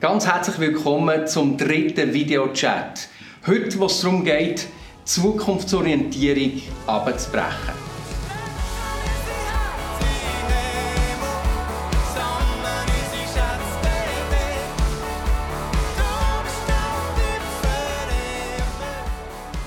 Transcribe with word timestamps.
Ganz 0.00 0.28
herzlich 0.28 0.60
willkommen 0.60 1.26
zum 1.26 1.56
dritten 1.56 2.14
Videochat. 2.14 3.08
Heute, 3.48 3.80
wo 3.80 3.86
es 3.86 4.00
darum 4.00 4.24
geht, 4.24 4.68
Zukunftsorientierung 5.04 6.62
abzubrechen. 6.86 7.74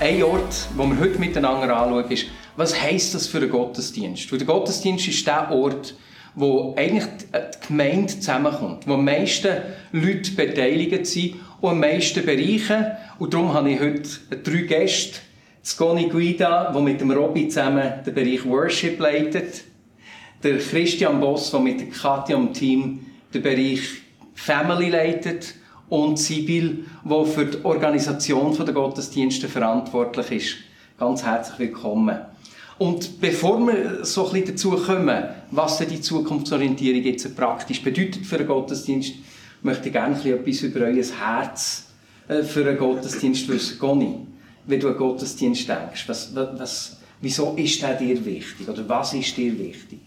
Ein 0.00 0.22
Ort, 0.22 0.68
den 0.70 0.78
wir 0.78 0.98
heute 0.98 1.18
miteinander 1.18 1.76
anschauen, 1.76 2.10
ist, 2.10 2.28
was 2.56 2.80
heisst 2.80 3.14
das 3.14 3.26
für 3.26 3.36
einen 3.36 3.50
Gottesdienst? 3.50 4.32
Weil 4.32 4.38
der 4.38 4.46
Gottesdienst 4.46 5.08
ist 5.08 5.26
der 5.26 5.50
Ort, 5.50 5.94
wo 6.34 6.74
eigentlich 6.76 7.04
die 7.32 7.66
Gemeinde 7.68 8.06
zusammenkommt, 8.06 8.86
wo 8.86 8.96
die 8.96 9.02
meisten 9.02 9.56
Leute 9.92 10.32
beteiligt 10.32 11.06
sind 11.06 11.34
und 11.60 11.70
am 11.70 11.80
meisten 11.80 12.24
Bereiche. 12.24 12.96
Und 13.18 13.34
darum 13.34 13.52
habe 13.52 13.70
ich 13.70 13.80
heute 13.80 14.02
drei 14.42 14.62
Gäste. 14.62 15.18
Sconi 15.64 16.08
Guida, 16.08 16.72
der 16.72 16.80
mit 16.80 17.00
dem 17.00 17.12
Robby 17.12 17.48
zusammen 17.48 17.92
den 18.04 18.14
Bereich 18.14 18.44
Worship 18.44 18.98
leitet. 18.98 19.62
Der 20.42 20.58
Christian 20.58 21.20
Boss, 21.20 21.52
der 21.52 21.60
mit 21.60 21.80
der 21.80 21.88
Katja 21.88 22.36
und 22.36 22.54
Team 22.54 23.06
den 23.32 23.42
Bereich 23.42 23.82
Family 24.34 24.88
leitet 24.88 25.54
und 25.88 26.18
Sibyl, 26.18 26.84
die 27.04 27.26
für 27.26 27.46
die 27.46 27.64
Organisation 27.64 28.56
der 28.56 28.74
Gottesdienste 28.74 29.46
verantwortlich 29.46 30.32
ist. 30.32 30.56
Ganz 30.98 31.24
herzlich 31.24 31.58
willkommen. 31.58 32.31
Und 32.82 33.20
bevor 33.20 33.64
wir 33.64 34.04
so 34.04 34.26
ein 34.26 34.32
bisschen 34.32 34.48
dazu 34.48 34.70
kommen, 34.72 35.22
was 35.52 35.78
denn 35.78 35.88
die 35.88 36.00
Zukunftsorientierung 36.00 37.04
jetzt 37.04 37.36
praktisch 37.36 37.80
bedeutet 37.80 38.26
für 38.26 38.38
einen 38.38 38.48
Gottesdienst, 38.48 39.12
möchte 39.62 39.86
ich 39.86 39.92
gerne 39.92 40.16
etwas 40.16 40.62
über 40.62 40.86
euer 40.86 41.04
Herz 41.04 41.84
äh, 42.26 42.42
für 42.42 42.66
einen 42.66 42.76
Gottesdienst 42.76 43.46
wissen. 43.46 43.78
Goni, 43.78 44.26
wenn 44.66 44.80
du 44.80 44.88
an 44.88 44.96
Gottesdienst 44.96 45.68
denkst, 45.68 46.08
was, 46.08 46.34
was, 46.34 46.96
wieso 47.20 47.54
ist 47.54 47.80
der 47.80 47.94
dir 47.94 48.24
wichtig? 48.24 48.68
Oder 48.68 48.88
was 48.88 49.14
ist 49.14 49.36
dir 49.36 49.56
wichtig? 49.56 50.00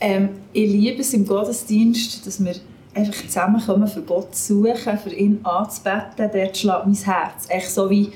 Ähm, 0.00 0.30
ich 0.52 0.68
liebe 0.68 1.02
es 1.02 1.14
im 1.14 1.24
Gottesdienst, 1.24 2.26
dass 2.26 2.44
wir 2.44 2.56
einfach 2.92 3.24
zusammenkommen, 3.24 3.86
für 3.86 4.02
Gott 4.02 4.34
zu 4.34 4.64
suchen, 4.64 4.98
für 4.98 5.14
ihn 5.14 5.38
anzubeten, 5.44 6.28
dort 6.32 6.56
schlägt 6.56 6.86
mein 6.86 6.94
Herz. 6.96 7.46
Echt 7.48 7.70
so 7.70 7.88
wie 7.88 8.10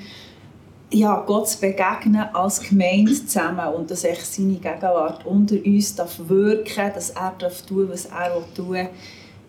ja, 0.96 1.22
Gott 1.26 1.48
zu 1.48 1.60
begegnen 1.60 2.28
als 2.32 2.60
Gemeinde 2.60 3.12
zusammen 3.12 3.74
und 3.74 3.90
dass 3.90 4.04
echt 4.04 4.26
seine 4.26 4.54
Gegenwart 4.54 5.26
unter 5.26 5.56
uns 5.64 5.94
darf 5.94 6.18
wirken 6.26 6.92
dass 6.94 7.10
er 7.10 7.34
darf 7.38 7.62
tun 7.62 7.88
was 7.90 8.06
er 8.06 8.42
tun 8.54 8.72
will. 8.72 8.88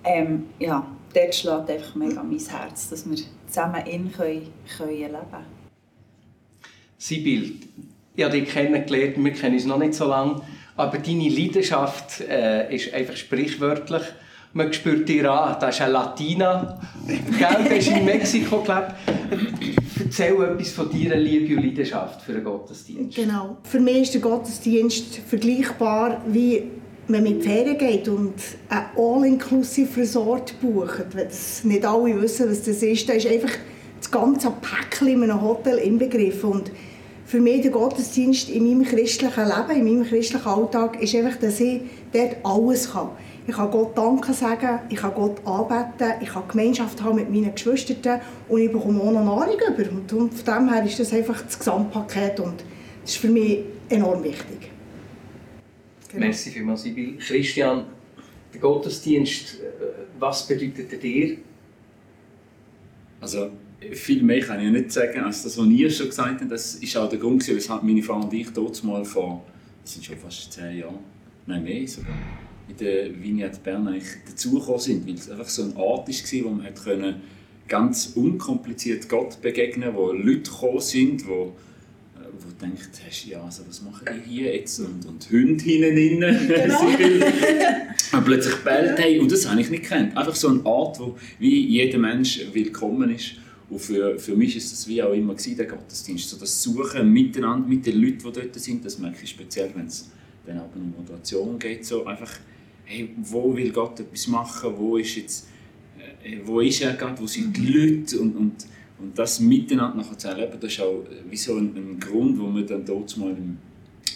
Ähm, 0.04 0.46
ja, 0.60 0.86
dort 1.14 1.36
schlägt 1.36 1.70
einfach 1.70 1.96
mega 1.96 2.22
mein 2.24 2.40
Herz, 2.40 2.90
dass 2.90 3.10
wir 3.10 3.18
zusammen 3.48 3.86
ihn 3.86 4.12
können, 4.12 4.48
können 4.78 4.92
leben 4.92 5.12
können. 5.12 5.58
Sibyl, 6.98 7.54
ich 8.16 8.24
habe 8.24 8.40
dich 8.40 8.50
kennengelernt, 8.50 9.16
wir 9.18 9.34
kennen 9.34 9.56
uns 9.56 9.66
noch 9.66 9.78
nicht 9.78 9.94
so 9.94 10.08
lange, 10.08 10.42
aber 10.76 10.98
deine 10.98 11.30
Leidenschaft 11.30 12.22
äh, 12.22 12.74
ist 12.76 12.94
einfach 12.94 13.16
sprichwörtlich 13.16 14.04
man 14.54 14.74
spürt 14.74 15.08
dir 15.08 15.32
an, 15.32 15.58
das 15.60 15.76
ist 15.76 15.82
eine 15.82 15.94
Latina. 15.94 16.80
Gell, 17.08 17.64
der 17.64 17.78
ist 17.78 17.90
in 17.90 18.06
Mexiko 18.06 18.62
gelebt. 18.62 18.94
Erzähl 20.00 20.42
etwas 20.42 20.72
von 20.72 20.90
deiner 20.90 21.16
Liebe 21.16 21.56
und 21.56 21.64
Leidenschaft 21.64 22.22
für 22.22 22.34
den 22.34 22.44
Gottesdienst. 22.44 23.16
Genau. 23.16 23.58
Für 23.64 23.80
mich 23.80 24.04
ist 24.04 24.14
der 24.14 24.22
Gottesdienst 24.22 25.18
vergleichbar 25.28 26.22
wie 26.28 26.64
wenn 27.08 27.24
man 27.24 27.34
in 27.34 27.40
die 27.40 27.48
Ferien 27.48 27.78
geht 27.78 28.08
und 28.10 28.34
ein 28.68 28.86
All-Inclusive 28.98 30.02
Resort 30.02 30.60
bucht. 30.60 31.06
Wenn 31.14 31.28
das 31.28 31.64
nicht 31.64 31.86
alle 31.86 32.22
wissen, 32.22 32.50
was 32.50 32.64
das 32.64 32.84
ist, 32.84 33.08
dann 33.08 33.16
ist 33.16 33.28
einfach 33.28 33.54
das 34.00 34.12
ganze 34.12 34.52
Päckchen 34.52 35.08
in 35.08 35.24
einem 35.24 35.42
Hotel 35.42 35.78
inbegriffen. 35.78 36.52
Und 36.52 36.72
für 37.26 37.40
mich 37.40 37.62
der 37.62 37.72
Gottesdienst 37.72 38.50
in 38.50 38.66
meinem 38.66 38.84
christlichen 38.84 39.46
Leben, 39.46 39.80
in 39.80 39.86
meinem 39.86 40.06
christlichen 40.06 40.46
Alltag, 40.46 41.02
ist 41.02 41.16
einfach, 41.16 41.38
dass 41.40 41.60
ich 41.62 41.82
dort 42.12 42.38
alles 42.44 42.92
kann. 42.92 43.10
Ich 43.48 43.56
kann 43.56 43.72
Gott 43.72 43.98
Danke 43.98 44.34
sagen, 44.34 44.80
ich 44.90 44.98
kann 44.98 45.14
Gott 45.14 45.38
anbeten, 45.46 46.22
ich 46.22 46.28
kann 46.28 46.44
Gemeinschaft 46.50 47.02
haben 47.02 47.16
mit 47.16 47.30
meinen 47.30 47.56
Geschwistern 47.56 48.20
und 48.50 48.60
ich 48.60 48.70
bekomme 48.70 49.02
auch 49.02 49.12
noch 49.12 49.24
Nahrung 49.24 49.56
über. 49.56 49.90
Und 49.90 50.34
von 50.34 50.46
dem 50.46 50.74
her 50.74 50.84
ist 50.84 51.00
das 51.00 51.14
einfach 51.14 51.42
das 51.42 51.58
Gesamtpaket 51.58 52.42
und 52.42 52.62
das 53.02 53.12
ist 53.12 53.18
für 53.18 53.30
mich 53.30 53.60
enorm 53.88 54.22
wichtig. 54.22 54.70
Genau. 56.12 56.26
Merci 56.26 56.50
vielmals, 56.50 56.84
Sibyl. 56.84 57.18
Christian, 57.20 57.86
der 58.54 58.60
Gottesdienst, 58.60 59.62
äh, 59.62 59.66
was 60.20 60.46
bedeutet 60.46 60.92
er 60.92 61.00
dir? 61.00 61.38
Also, 63.22 63.50
viel 63.94 64.24
mehr 64.24 64.42
kann 64.42 64.60
ich 64.60 64.72
nicht 64.72 64.92
sagen, 64.92 65.22
als 65.22 65.44
das, 65.44 65.58
was 65.58 65.68
ihr 65.68 65.90
schon 65.90 66.08
gesagt 66.08 66.42
habt. 66.42 66.52
Das 66.52 66.76
ist 66.76 66.98
auch 66.98 67.08
der 67.08 67.20
Grund, 67.20 67.48
weshalb 67.48 67.84
meine 67.84 68.04
Frau 68.04 68.20
und 68.20 68.34
ich 68.34 68.50
dort 68.50 68.84
mal 68.84 69.06
vor, 69.06 69.46
das 69.84 69.94
sind 69.94 70.04
schon 70.06 70.18
fast 70.18 70.52
zehn 70.52 70.80
Jahre, 70.80 71.00
nein 71.46 71.64
mehr 71.64 71.88
sogar, 71.88 72.14
in 72.68 72.78
der 72.78 73.22
Vignette 73.22 73.60
Bern 73.64 73.88
eigentlich 73.88 74.10
dazugekommen 74.28 74.80
sind, 74.80 75.08
weil 75.08 75.16
es 75.16 75.30
einfach 75.30 75.48
so 75.48 75.64
ein 75.64 75.76
Ort 75.76 76.08
war, 76.08 76.46
wo 76.46 76.50
man 76.50 76.66
hat 76.66 76.84
können 76.84 77.16
ganz 77.68 78.14
unkompliziert 78.16 79.10
Gott 79.10 79.42
begegnen 79.42 79.94
wo 79.94 80.12
Leute 80.12 80.50
gekommen 80.50 80.80
sind, 80.80 81.28
wo 81.28 81.54
äh, 82.16 82.26
wo 82.40 82.50
du 82.50 82.66
denkst, 82.66 83.28
ja, 83.28 83.44
also 83.44 83.64
was 83.68 83.82
machen 83.82 84.06
die 84.08 84.30
hier 84.30 84.56
jetzt? 84.56 84.80
Und, 84.80 85.06
und 85.06 85.30
Hunde 85.30 85.64
hinten 85.64 86.24
rein. 86.24 86.48
Genau. 86.48 88.18
und 88.18 88.26
plötzlich 88.26 88.56
bellt 88.64 88.98
hey, 89.00 89.20
und 89.20 89.32
das 89.32 89.50
habe 89.50 89.60
ich 89.60 89.70
nicht 89.70 89.84
gekannt. 89.84 90.16
Einfach 90.16 90.36
so 90.36 90.50
eine 90.50 90.66
Art, 90.66 91.00
wo 91.00 91.18
wie 91.40 91.68
jeder 91.68 91.98
Mensch 91.98 92.42
willkommen 92.54 93.14
ist. 93.14 93.34
Und 93.70 93.80
für, 93.80 94.18
für 94.18 94.36
mich 94.36 94.56
ist 94.56 94.72
das 94.72 94.88
wie 94.88 95.04
auch 95.04 95.12
immer 95.12 95.34
gewesen, 95.34 95.58
der 95.58 95.66
Gottesdienst. 95.66 96.30
So 96.30 96.38
das 96.38 96.64
Suchen 96.64 97.12
miteinander, 97.12 97.68
mit 97.68 97.86
den 97.86 98.02
Leuten, 98.02 98.20
die 98.20 98.32
dort 98.32 98.56
sind, 98.56 98.86
das 98.86 98.98
merke 98.98 99.18
ich 99.24 99.30
speziell, 99.30 99.72
wenn 99.76 99.88
es 99.88 100.10
dann 100.46 100.60
auch 100.60 100.70
um 100.74 100.94
Moderation 100.98 101.60
geht. 101.60 101.86
So 101.86 102.06
einfach 102.06 102.32
hey, 102.88 103.10
wo 103.18 103.56
will 103.56 103.72
Gott 103.72 104.00
etwas 104.00 104.28
machen, 104.28 104.72
wo 104.78 104.98
ist, 104.98 105.16
jetzt, 105.16 105.48
äh, 106.24 106.38
wo 106.44 106.62
ist 106.62 106.82
er 106.82 106.94
gerade, 106.94 107.22
wo 107.22 107.28
sind 107.28 107.56
die. 107.56 107.68
Leute 107.68 108.20
und, 108.20 108.36
und, 108.36 108.66
und 109.00 109.20
das 109.20 109.40
miteinander 109.40 109.98
nachher 109.98 110.18
zu 110.18 110.30
erleben, 110.30 110.58
das 110.60 110.72
ist 110.72 110.80
auch 110.80 111.04
wie 111.30 111.38
so 111.38 111.58
ein, 111.58 111.76
ein 111.76 112.00
Grund, 112.00 112.40
wo 112.40 112.54
wir 112.56 112.66
dann 112.66 112.86
dort 112.86 113.16
mal 113.18 113.32
im 113.32 113.58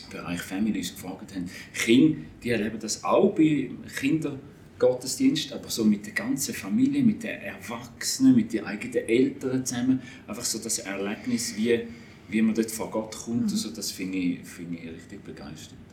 Bereich 0.09 0.41
Families 0.41 0.95
gefragt 0.95 1.35
haben. 1.35 1.49
Kinder, 1.73 2.17
die 2.41 2.49
erleben 2.49 2.79
das 2.79 3.03
auch 3.03 3.35
bei 3.35 3.69
Kindergottesdienst, 3.99 5.53
aber 5.53 5.69
so 5.69 5.83
mit 5.83 6.05
der 6.05 6.13
ganzen 6.13 6.55
Familie, 6.55 7.03
mit 7.03 7.23
den 7.23 7.41
Erwachsenen, 7.41 8.35
mit 8.35 8.53
den 8.53 8.65
eigenen 8.65 9.07
Eltern 9.07 9.65
zusammen, 9.65 10.01
einfach 10.27 10.45
so 10.45 10.59
das 10.59 10.79
Erlebnis, 10.79 11.55
wie, 11.57 11.81
wie 12.29 12.41
man 12.41 12.55
dort 12.55 12.71
vor 12.71 12.89
Gott 12.89 13.15
kommt, 13.15 13.47
mhm. 13.47 13.51
also 13.51 13.69
das 13.69 13.91
finde 13.91 14.17
ich, 14.17 14.39
find 14.43 14.73
ich 14.73 14.89
richtig 14.89 15.23
begeisternd 15.23 15.90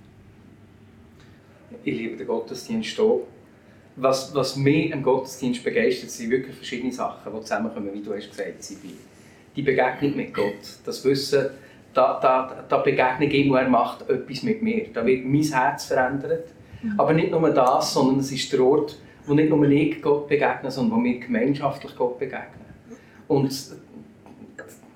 ich 1.84 1.94
liebe 1.98 2.16
den 2.16 2.26
Gottesdienst 2.26 2.98
auch. 3.00 3.26
Was, 3.96 4.34
was 4.34 4.56
mich 4.56 4.92
am 4.92 5.02
Gottesdienst 5.02 5.64
begeistert, 5.64 6.10
sind 6.10 6.30
wirklich 6.30 6.54
verschiedene 6.54 6.92
Sachen, 6.92 7.32
die 7.32 7.40
zusammenkommen, 7.40 7.90
wie 7.92 8.02
du 8.02 8.14
hast 8.14 8.30
gesagt 8.30 8.58
hast. 8.58 8.76
Die 9.56 9.62
Begegnung 9.62 10.16
mit 10.16 10.32
Gott, 10.32 10.78
das 10.84 11.04
Wissen, 11.04 11.50
da, 11.92 12.18
da, 12.20 12.64
da 12.68 12.76
begegne 12.78 13.26
ich 13.26 13.34
ihm 13.34 13.50
und 13.50 13.58
er 13.58 13.68
macht 13.68 14.08
etwas 14.08 14.42
mit 14.44 14.62
mir. 14.62 14.86
Da 14.92 15.04
wird 15.04 15.24
mein 15.24 15.42
Herz 15.42 15.86
verändert. 15.86 16.48
Mhm. 16.82 16.94
Aber 17.00 17.12
nicht 17.12 17.32
nur 17.32 17.50
das, 17.50 17.92
sondern 17.92 18.20
es 18.20 18.30
ist 18.30 18.52
der 18.52 18.60
Ort, 18.60 18.96
wo 19.26 19.34
nicht 19.34 19.50
nur 19.50 19.68
ich 19.68 20.00
Gott 20.00 20.28
begegne, 20.28 20.70
sondern 20.70 20.98
wo 20.98 21.04
wir 21.04 21.18
gemeinschaftlich 21.18 21.96
Gott 21.96 22.18
begegnen. 22.18 22.66
Und 23.26 23.52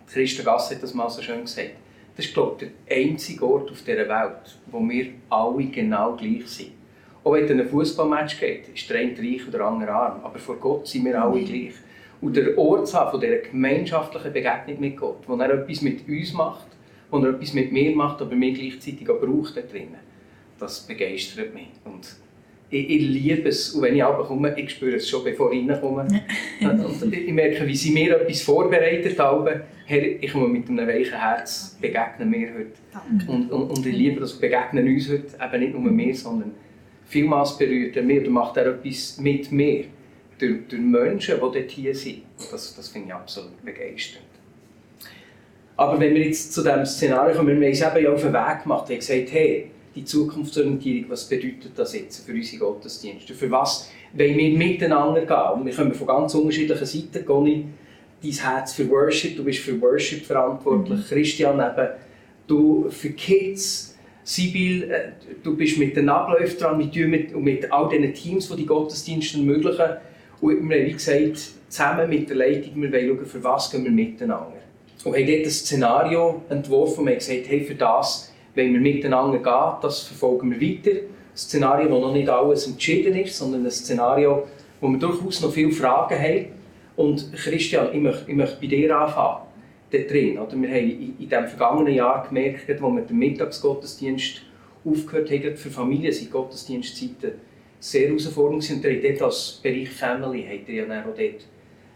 Christa 0.07 0.43
Gass 0.43 0.71
hat 0.71 0.83
das 0.83 0.95
mal 0.95 1.11
so 1.11 1.23
schön 1.23 1.43
gesagt. 1.43 1.71
Das 2.17 2.27
ist, 2.27 2.35
glaube 2.35 2.65
ich, 2.65 2.71
der 2.89 2.97
einzige 2.97 3.47
Ort 3.47 3.71
auf 3.71 3.83
dieser 3.83 4.09
Welt, 4.09 4.59
wo 4.67 4.81
wir 4.81 5.07
alle 5.31 5.65
genau 5.65 6.15
gleich 6.17 6.47
sind. 6.47 6.73
Auch 7.25 7.35
wenn 7.35 7.45
es 7.45 7.51
ein 7.51 7.69
Fußballmatch 7.69 8.41
geht, 8.41 8.69
ist 8.75 8.91
der 8.91 8.99
eine 8.99 9.17
reich 9.17 9.47
oder 9.49 9.59
der 9.59 9.67
andere 9.67 9.93
arm. 9.93 10.21
Aber 10.25 10.39
vor 10.39 10.57
Gott 10.57 10.87
sind 10.89 11.05
wir 11.05 11.23
alle 11.23 11.41
mhm. 11.41 11.45
gleich. 11.45 11.75
Und 12.21 12.37
der 12.37 12.57
Ort 12.59 12.89
zu 12.89 12.99
haben 12.99 13.11
von 13.11 13.21
dieser 13.21 13.39
gemeinschaftlichen 13.39 14.33
Begegnung 14.33 14.81
mit 14.81 14.97
Gott, 14.97 15.19
wo 15.27 15.37
er 15.37 15.51
etwas 15.51 15.83
mit 15.83 16.07
uns 16.09 16.33
macht, 16.33 16.67
wo 17.11 17.19
er 17.19 17.31
etwas 17.31 17.53
mit 17.53 17.73
mir 17.73 17.95
macht, 17.97 18.21
aber 18.23 18.35
mir 18.35 18.53
gleichzeitig 18.53 19.09
auch 19.09 19.21
braucht 19.21 19.57
da 19.57 19.61
drinnen, 19.63 19.99
das 20.59 20.81
begeistert 20.87 21.53
mich. 21.53 21.69
Und 21.85 22.17
ich, 22.71 22.89
ich, 22.89 23.03
liebe 23.03 23.49
es. 23.49 23.71
Und 23.75 23.83
wenn 23.83 23.97
ich 23.97 24.03
komme, 24.03 24.59
ich 24.59 24.71
spüre 24.71 24.97
es 24.97 25.09
schon, 25.09 25.25
bevor 25.25 25.53
ich 25.53 25.69
reinkomme. 25.69 26.07
und 26.61 27.13
ich 27.15 27.33
merke, 27.33 27.67
wie 27.67 27.77
sie 27.77 27.91
mir 27.91 28.21
etwas 28.21 28.43
vorbereitet 28.43 29.19
haben. 29.19 29.63
Herr, 29.93 30.23
ich 30.23 30.33
komme 30.33 30.49
mit 30.49 30.71
einem 30.71 30.89
weichen 30.89 31.21
Herz 31.21 31.77
begegnen 31.79 32.31
mir 32.31 32.49
heute. 32.55 33.29
Und, 33.31 33.51
und, 33.51 33.71
und, 33.71 33.87
ich 33.87 33.95
liebe 33.95 34.21
das, 34.21 34.33
begegnen 34.33 34.87
uns 34.87 35.11
heute, 35.11 35.27
eben 35.39 35.61
nicht 35.61 35.79
nur 35.79 35.93
mir, 35.93 36.15
sondern 36.15 36.53
vielmals 37.05 37.59
berührt 37.59 37.95
er 37.95 38.03
mich 38.03 38.23
oder 38.23 38.31
macht 38.31 38.57
er 38.57 38.69
etwas 38.69 39.19
mit 39.19 39.53
mir. 39.53 39.85
Durch, 40.39 40.61
durch 40.67 40.81
Menschen, 40.81 41.35
die 41.35 41.41
dort 41.41 41.71
hier 41.71 41.95
sind. 41.95 42.23
Das, 42.51 42.75
das 42.75 42.89
finde 42.89 43.09
ich 43.09 43.15
absolut 43.15 43.63
begeisternd. 43.63 44.25
Aber 45.77 46.01
wenn 46.01 46.15
wir 46.15 46.25
jetzt 46.25 46.55
zu 46.55 46.63
diesem 46.63 46.87
Szenario 46.87 47.37
kommen, 47.37 47.61
wir 47.61 47.67
haben 47.67 47.73
es 47.73 47.83
eben 47.83 48.03
ja 48.03 48.13
auf 48.15 48.23
den 48.23 48.33
Weg 48.33 48.63
gemacht, 48.63 48.89
wir 48.89 48.95
haben 48.95 49.01
gesagt, 49.01 49.33
hey, 49.33 49.71
die 49.95 50.07
Zukunftsorientierung, 50.07 51.11
was 51.11 51.29
bedeutet 51.29 51.73
das 51.77 51.95
jetzt 51.95 52.25
für 52.25 52.33
unsere 52.33 52.65
Gottesdienste? 52.65 53.35
Für 53.35 53.51
was 53.51 53.91
wollen 54.15 54.39
wir 54.39 54.57
miteinander 54.57 55.27
gehen? 55.27 55.61
Und 55.61 55.67
wir 55.67 55.75
kommen 55.75 55.93
von 55.93 56.07
ganz 56.07 56.35
unterschiedlichen 56.35 56.87
Seiten. 56.87 57.27
Conny, 57.27 57.67
dein 58.23 58.33
Herz 58.33 58.75
für 58.75 58.89
Worship, 58.89 59.37
du 59.37 59.45
bist 59.45 59.61
für 59.61 59.81
Worship 59.81 60.25
verantwortlich. 60.25 60.99
Mhm. 61.01 61.05
Christian 61.05 61.57
eben, 61.57 61.89
du 62.47 62.91
für 62.91 63.11
Kids. 63.11 63.89
Sibyl, 64.25 64.85
äh, 64.85 65.13
du 65.43 65.57
bist 65.57 65.79
mit 65.79 65.97
den 65.97 66.09
Abläufen 66.09 66.57
dran, 66.57 66.79
mit, 66.79 66.95
mit, 66.95 67.37
mit 67.37 67.73
all 67.73 67.89
diesen 67.89 68.15
Teams, 68.15 68.49
die 68.49 68.57
die 68.57 68.67
Gottesdienste 68.67 69.39
ermöglichen. 69.39 69.97
Und 70.41 70.69
wir 70.69 70.77
haben, 70.79 70.87
wie 70.87 70.93
gesagt, 70.93 71.39
zusammen 71.69 72.09
mit 72.09 72.29
der 72.29 72.37
Leitung, 72.37 72.81
wir 72.83 72.93
wollen 72.93 73.17
schauen, 73.17 73.27
für 73.27 73.45
was 73.45 73.71
gehen 73.71 73.85
wir 73.85 73.91
miteinander. 73.91 74.53
Und 75.05 75.17
haben 75.17 75.27
dort 75.27 75.45
ein 75.45 75.51
Szenario 75.51 76.43
entworfen 76.49 77.01
und 77.01 77.09
haben 77.09 77.19
gesagt, 77.19 77.49
hey, 77.49 77.65
für 77.65 77.75
das 77.75 78.33
wollen 78.55 78.73
wir 78.75 78.81
miteinander 78.81 79.39
gehen, 79.39 79.81
das 79.83 80.03
verfolgen 80.03 80.53
wir 80.53 80.61
weiter. 80.61 81.01
Ein 81.01 81.37
Szenario, 81.37 81.91
wo 81.91 81.99
noch 81.99 82.13
nicht 82.13 82.29
alles 82.29 82.69
entschieden 82.69 83.17
ist, 83.17 83.37
sondern 83.37 83.65
ein 83.65 83.71
Szenario, 83.71 84.47
wo 84.81 84.89
wir 84.89 84.99
durchaus 84.99 85.41
noch 85.41 85.53
viele 85.53 85.73
Fragen 85.73 86.17
haben. 86.17 86.47
Und 86.97 87.33
Christian, 87.33 87.89
ich 87.93 88.01
möchte, 88.01 88.31
ich 88.31 88.37
möchte 88.37 88.61
bei 88.61 88.67
dir 88.67 88.97
anfangen. 88.97 89.47
Drin. 89.93 90.39
Oder 90.39 90.57
wir 90.57 90.69
haben 90.71 90.91
in, 90.91 91.17
in 91.19 91.29
dem 91.29 91.47
vergangenen 91.47 91.95
Jahr 91.95 92.27
gemerkt, 92.27 92.69
als 92.69 92.81
wir 92.81 93.03
den 93.03 93.19
Mittagsgottesdienst 93.19 94.43
aufgehört 94.85 95.31
haben, 95.31 95.57
für 95.57 95.71
Familien 95.71 96.13
sind 96.13 96.31
Gottesdienstzeiten 96.31 97.33
sehr 97.79 98.09
herausfordernd. 98.09 98.69
Und 98.71 98.85
ihr 98.85 99.03
dort 99.03 99.23
als 99.23 99.61
Bereich 99.63 99.91
Family 99.91 100.47
habt 100.51 100.69
ihr 100.69 100.87
ja 100.87 101.01
auch 101.01 101.05
dort 101.07 101.19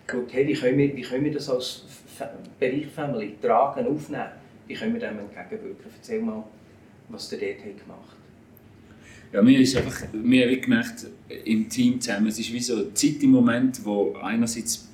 geschaut, 0.06 0.32
hey, 0.32 0.46
wie, 0.46 0.54
können 0.54 0.78
wir, 0.78 0.96
wie 0.96 1.02
können 1.02 1.24
wir 1.24 1.32
das 1.32 1.48
als 1.48 1.84
Bereich 2.58 2.86
Family 2.86 3.34
tragen, 3.40 3.86
aufnehmen? 3.86 4.28
Wie 4.66 4.74
können 4.74 4.94
wir 4.94 5.00
dem 5.00 5.18
entgegenwirken? 5.18 5.90
Erzähl 5.96 6.20
mal, 6.20 6.44
was 7.08 7.32
ihr 7.32 7.38
dort 7.38 7.62
gemacht 7.62 7.80
habt. 7.88 8.15
Ja, 9.32 9.42
mir 9.42 9.60
ist 9.60 9.76
einfach, 9.76 10.02
wir 10.12 10.46
haben 10.46 10.60
gemerkt, 10.60 11.06
im 11.44 11.68
Team 11.68 12.00
zusammen, 12.00 12.28
es 12.28 12.38
ist 12.38 12.52
wie 12.52 12.60
so 12.60 12.76
eine 12.76 12.94
Zeit 12.94 13.22
im 13.22 13.30
Moment, 13.30 13.84
wo 13.84 14.14
einerseits 14.22 14.88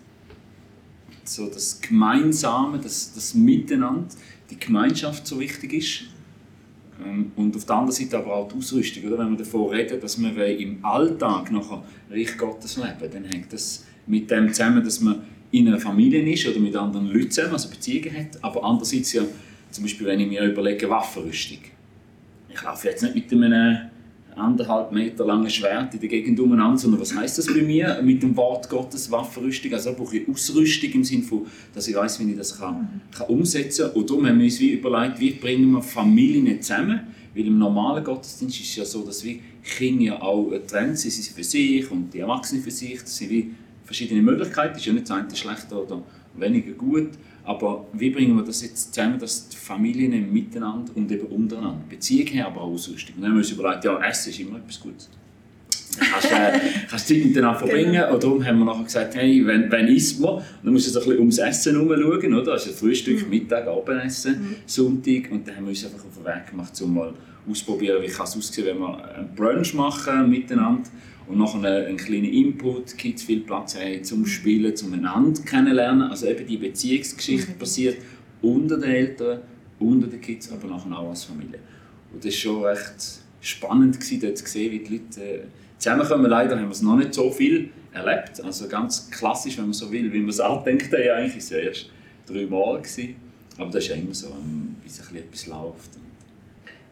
so 1.25 1.47
das 1.49 1.81
Gemeinsame, 1.81 2.79
das, 2.79 3.13
das 3.15 3.35
Miteinander, 3.35 4.09
die 4.51 4.59
Gemeinschaft 4.59 5.27
so 5.27 5.39
wichtig 5.39 5.73
ist. 5.75 6.03
Ähm, 7.05 7.33
und 7.37 7.57
auf 7.57 7.65
der 7.65 7.77
anderen 7.77 7.95
Seite 7.95 8.19
aber 8.19 8.35
auch 8.35 8.49
die 8.49 8.57
Ausrüstung. 8.57 9.05
Oder? 9.05 9.19
Wenn 9.19 9.31
wir 9.31 9.39
davon 9.39 9.71
reden, 9.71 10.01
dass 10.01 10.21
wir 10.21 10.59
im 10.59 10.85
Alltag 10.85 11.51
nachher 11.51 11.83
Reich 12.11 12.37
Gottes 12.37 12.77
leben, 12.77 13.13
dann 13.13 13.25
hängt 13.25 13.53
das 13.53 13.85
mit 14.07 14.31
dem 14.31 14.53
zusammen, 14.53 14.83
dass 14.83 15.01
man 15.01 15.23
in 15.51 15.69
einer 15.69 15.79
Familie 15.79 16.23
ist 16.33 16.47
oder 16.47 16.59
mit 16.59 16.75
anderen 16.75 17.09
Leuten 17.09 17.31
zusammen, 17.31 17.53
also 17.53 17.69
Beziehungen 17.69 18.17
hat. 18.17 18.43
Aber 18.43 18.65
andererseits 18.65 19.13
ja, 19.13 19.23
zum 19.71 19.85
Beispiel, 19.85 20.07
wenn 20.07 20.21
ich 20.21 20.29
mir 20.29 20.45
überlege, 20.45 20.89
Waffenrüstung. 20.89 21.59
Ich 22.49 22.63
laufe 22.63 22.89
jetzt 22.89 23.03
nicht 23.03 23.15
mit 23.15 23.33
einem 23.33 23.92
anderthalb 24.37 24.93
Meter 24.93 25.27
langen 25.27 25.51
Schwert 25.51 25.95
in 25.95 26.01
der 26.01 26.09
Gegend 26.09 26.39
umeinander, 26.41 26.79
sondern 26.79 27.01
was 27.01 27.15
heißt 27.15 27.39
das 27.39 27.47
bei 27.47 27.63
mir 27.63 28.01
mit 28.03 28.23
dem 28.23 28.37
Wort 28.37 28.69
Gottes 28.69 29.11
Waffenrüstung? 29.11 29.73
Also 29.73 29.91
da 29.91 29.97
brauche 29.97 30.17
ich 30.17 30.29
Ausrüstung 30.29 30.91
im 30.93 31.05
Sinne 31.05 31.23
von, 31.23 31.47
dass 31.75 31.89
ich 31.89 31.95
weiß, 31.95 32.21
wie 32.21 32.31
ich 32.31 32.37
das 32.37 32.59
kann, 32.59 33.01
kann 33.15 33.27
umsetzen 33.29 33.87
kann. 33.87 33.95
Und 33.95 34.11
darum 34.11 34.27
haben 34.27 34.39
wir 34.39 34.45
uns 34.45 34.61
wie 34.61 34.73
überlegt, 34.73 35.21
wie 35.21 35.31
bringen 35.33 35.71
wir 35.73 35.83
Familien 35.83 36.61
zusammen? 36.61 37.01
Weil 37.35 37.47
im 37.47 37.59
normalen 37.59 38.05
Gottesdienst 38.05 38.61
ist 38.61 38.71
es 38.71 38.77
ja 38.77 38.85
so, 38.85 39.03
dass 39.05 39.25
wir 39.25 39.37
Kinder 39.63 40.05
ja 40.05 40.23
auch 40.23 40.51
getrennt 40.51 40.99
sind, 40.99 41.11
sie 41.11 41.23
sind 41.23 41.37
für 41.37 41.45
sich 41.45 41.91
und 41.91 42.13
die 42.13 42.19
Erwachsenen 42.19 42.63
für 42.63 42.71
sich. 42.71 43.01
Das 43.01 43.17
sind 43.17 43.31
wie 43.31 43.53
verschiedene 43.85 44.23
Möglichkeiten. 44.23 44.75
Das 44.75 44.83
ist 44.83 44.87
ja 44.87 44.93
nicht 44.93 45.09
das 45.09 45.17
eine 45.17 45.37
schlechter 45.37 45.83
oder 45.83 46.03
weniger 46.35 46.73
gut. 46.73 47.11
Aber 47.45 47.87
wie 47.93 48.11
bringen 48.11 48.37
wir 48.37 48.45
das 48.45 48.63
jetzt 48.63 48.95
zusammen, 48.95 49.19
dass 49.19 49.49
die 49.49 49.57
Familien 49.57 50.33
miteinander 50.33 50.93
und 50.95 51.11
eben 51.11 51.27
untereinander 51.27 51.83
Beziehungen 51.89 52.45
haben, 52.45 52.53
aber 52.53 52.63
auch 52.63 52.73
Ausrüstung. 52.73 53.17
Und 53.17 53.23
dann 53.23 53.31
haben 53.31 53.37
wir 53.37 53.43
uns 53.43 53.51
überlegt, 53.51 53.85
ja, 53.85 54.01
Essen 54.05 54.31
ist 54.31 54.41
immer 54.41 54.59
etwas 54.59 54.81
Gutes. 54.81 55.11
Dann 55.99 56.09
kannst 56.09 56.31
du 56.31 56.35
äh, 56.35 56.61
kannst 56.89 57.09
Zeit 57.09 57.19
miteinander 57.19 57.59
verbringen. 57.59 57.93
Genau. 57.93 58.15
Und 58.15 58.23
darum 58.23 58.43
haben 58.43 58.59
wir 58.61 58.65
nachher 58.65 58.85
gesagt, 58.85 59.15
hey, 59.15 59.47
wenn, 59.47 59.71
wenn 59.71 59.89
isst 59.89 60.21
man, 60.21 60.43
dann 60.63 60.73
musst 60.73 60.87
du 60.87 60.99
ein 60.99 61.05
bisschen 61.05 61.19
ums 61.19 61.37
Essen 61.37 61.75
herumschauen, 61.75 62.33
oder? 62.33 62.53
Also 62.53 62.73
Frühstück, 62.73 63.23
mhm. 63.23 63.29
Mittag, 63.29 63.67
Abendessen, 63.67 64.41
mhm. 64.41 64.57
Sonntag. 64.65 65.31
Und 65.31 65.47
dann 65.47 65.57
haben 65.57 65.65
wir 65.65 65.69
uns 65.69 65.85
einfach 65.85 65.99
auf 65.99 66.17
den 66.17 66.25
Weg 66.25 66.47
gemacht, 66.51 66.81
um 66.81 66.95
mal 66.95 67.13
auszuprobieren, 67.49 68.03
wie 68.03 68.09
kann 68.09 68.27
es 68.27 68.37
aussehen, 68.37 68.67
wenn 68.67 68.79
wir 68.79 69.15
einen 69.15 69.35
Brunch 69.35 69.75
machen 69.75 70.31
miteinander 70.31 70.89
und 71.27 71.39
nachher 71.39 71.87
einen 71.87 71.97
kleinen 71.97 72.27
Input, 72.27 72.97
Kids 72.97 73.23
viel 73.23 73.41
Platz 73.41 73.77
haben 73.77 74.05
zum 74.05 74.27
Spielen, 74.27 74.75
zum 74.77 74.93
einander 74.93 75.41
kennenlernen. 75.43 76.11
Also 76.11 76.27
eben 76.27 76.47
die 76.47 76.57
Beziehungsgeschichte 76.57 77.53
mhm. 77.53 77.59
passiert 77.59 77.99
unter 78.41 78.77
den 78.79 78.91
Eltern, 78.91 79.41
unter 79.79 80.07
den 80.07 80.21
Kids, 80.21 80.51
aber 80.53 80.69
nachher 80.69 80.99
auch 80.99 81.11
als 81.11 81.25
Familie. 81.25 81.59
Und 82.13 82.25
das 82.25 82.35
war 82.35 82.41
schon 82.41 82.65
recht 82.65 83.21
spannend, 83.41 83.99
gewesen, 83.99 84.21
dort 84.21 84.39
zu 84.39 84.47
sehen, 84.47 84.73
wie 84.73 84.79
die 84.81 84.99
Leute 84.99 85.21
äh, 85.21 85.41
zusammenkommen. 85.79 86.27
Leider 86.27 86.57
haben 86.57 86.67
wir 86.67 86.71
es 86.71 86.83
noch 86.83 86.97
nicht 86.97 87.15
so 87.15 87.31
viel 87.31 87.71
erlebt. 87.93 88.41
Also 88.43 88.69
ganz 88.69 89.11
klassisch, 89.11 89.59
wenn 89.59 89.65
man 89.65 89.73
so 89.73 89.91
will, 89.91 90.13
wie 90.13 90.21
man 90.21 90.29
es 90.29 90.41
auch 90.41 90.63
denkt, 90.65 90.93
ja, 90.93 91.15
eigentlich 91.15 91.33
war 91.33 91.39
es 91.39 91.51
ja 91.51 91.59
erst 91.59 91.91
drei 92.27 92.47
Mal. 92.47 92.79
Gewesen. 92.79 93.17
Aber 93.59 93.71
das 93.71 93.85
ist 93.85 93.91
ja 93.91 93.97
immer 93.97 94.15
so, 94.15 94.29
bis 94.83 95.01
ein 95.01 95.07
bisschen 95.07 95.17
etwas 95.17 95.47
läuft. 95.47 95.91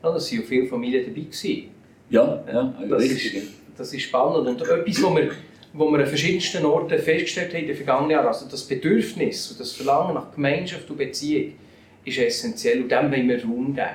Ja, 0.03 0.09
da 0.09 0.15
waren 0.15 0.23
ja 0.31 0.43
viele 0.43 0.67
Familien 0.67 1.05
dabei. 1.05 1.21
Gewesen. 1.21 1.71
Ja, 2.09 2.43
ja, 2.53 2.75
das 2.89 3.03
richtig. 3.03 3.35
Ist, 3.35 3.53
das 3.77 3.93
ist 3.93 4.03
spannend. 4.03 4.49
Und 4.49 4.63
etwas, 4.63 5.03
was 5.03 5.15
wir, 5.15 5.31
wo 5.73 5.91
wir 5.91 6.01
an 6.01 6.07
verschiedensten 6.07 6.65
Orten 6.65 6.99
festgestellt 6.99 7.53
haben 7.53 7.61
in 7.61 7.67
den 7.69 7.77
vergangenen 7.77 8.11
Jahren, 8.13 8.27
also 8.27 8.47
das 8.51 8.65
Bedürfnis 8.65 9.51
und 9.51 9.61
das 9.61 9.73
Verlangen 9.73 10.15
nach 10.15 10.35
Gemeinschaft 10.35 10.91
und 10.91 10.97
Beziehung, 10.97 11.53
ist 12.05 12.19
essentiell 12.19 12.83
und 12.83 12.91
dem 12.91 13.11
wollen 13.11 13.29
wir 13.29 13.43
Raum 13.43 13.75
geben. 13.75 13.89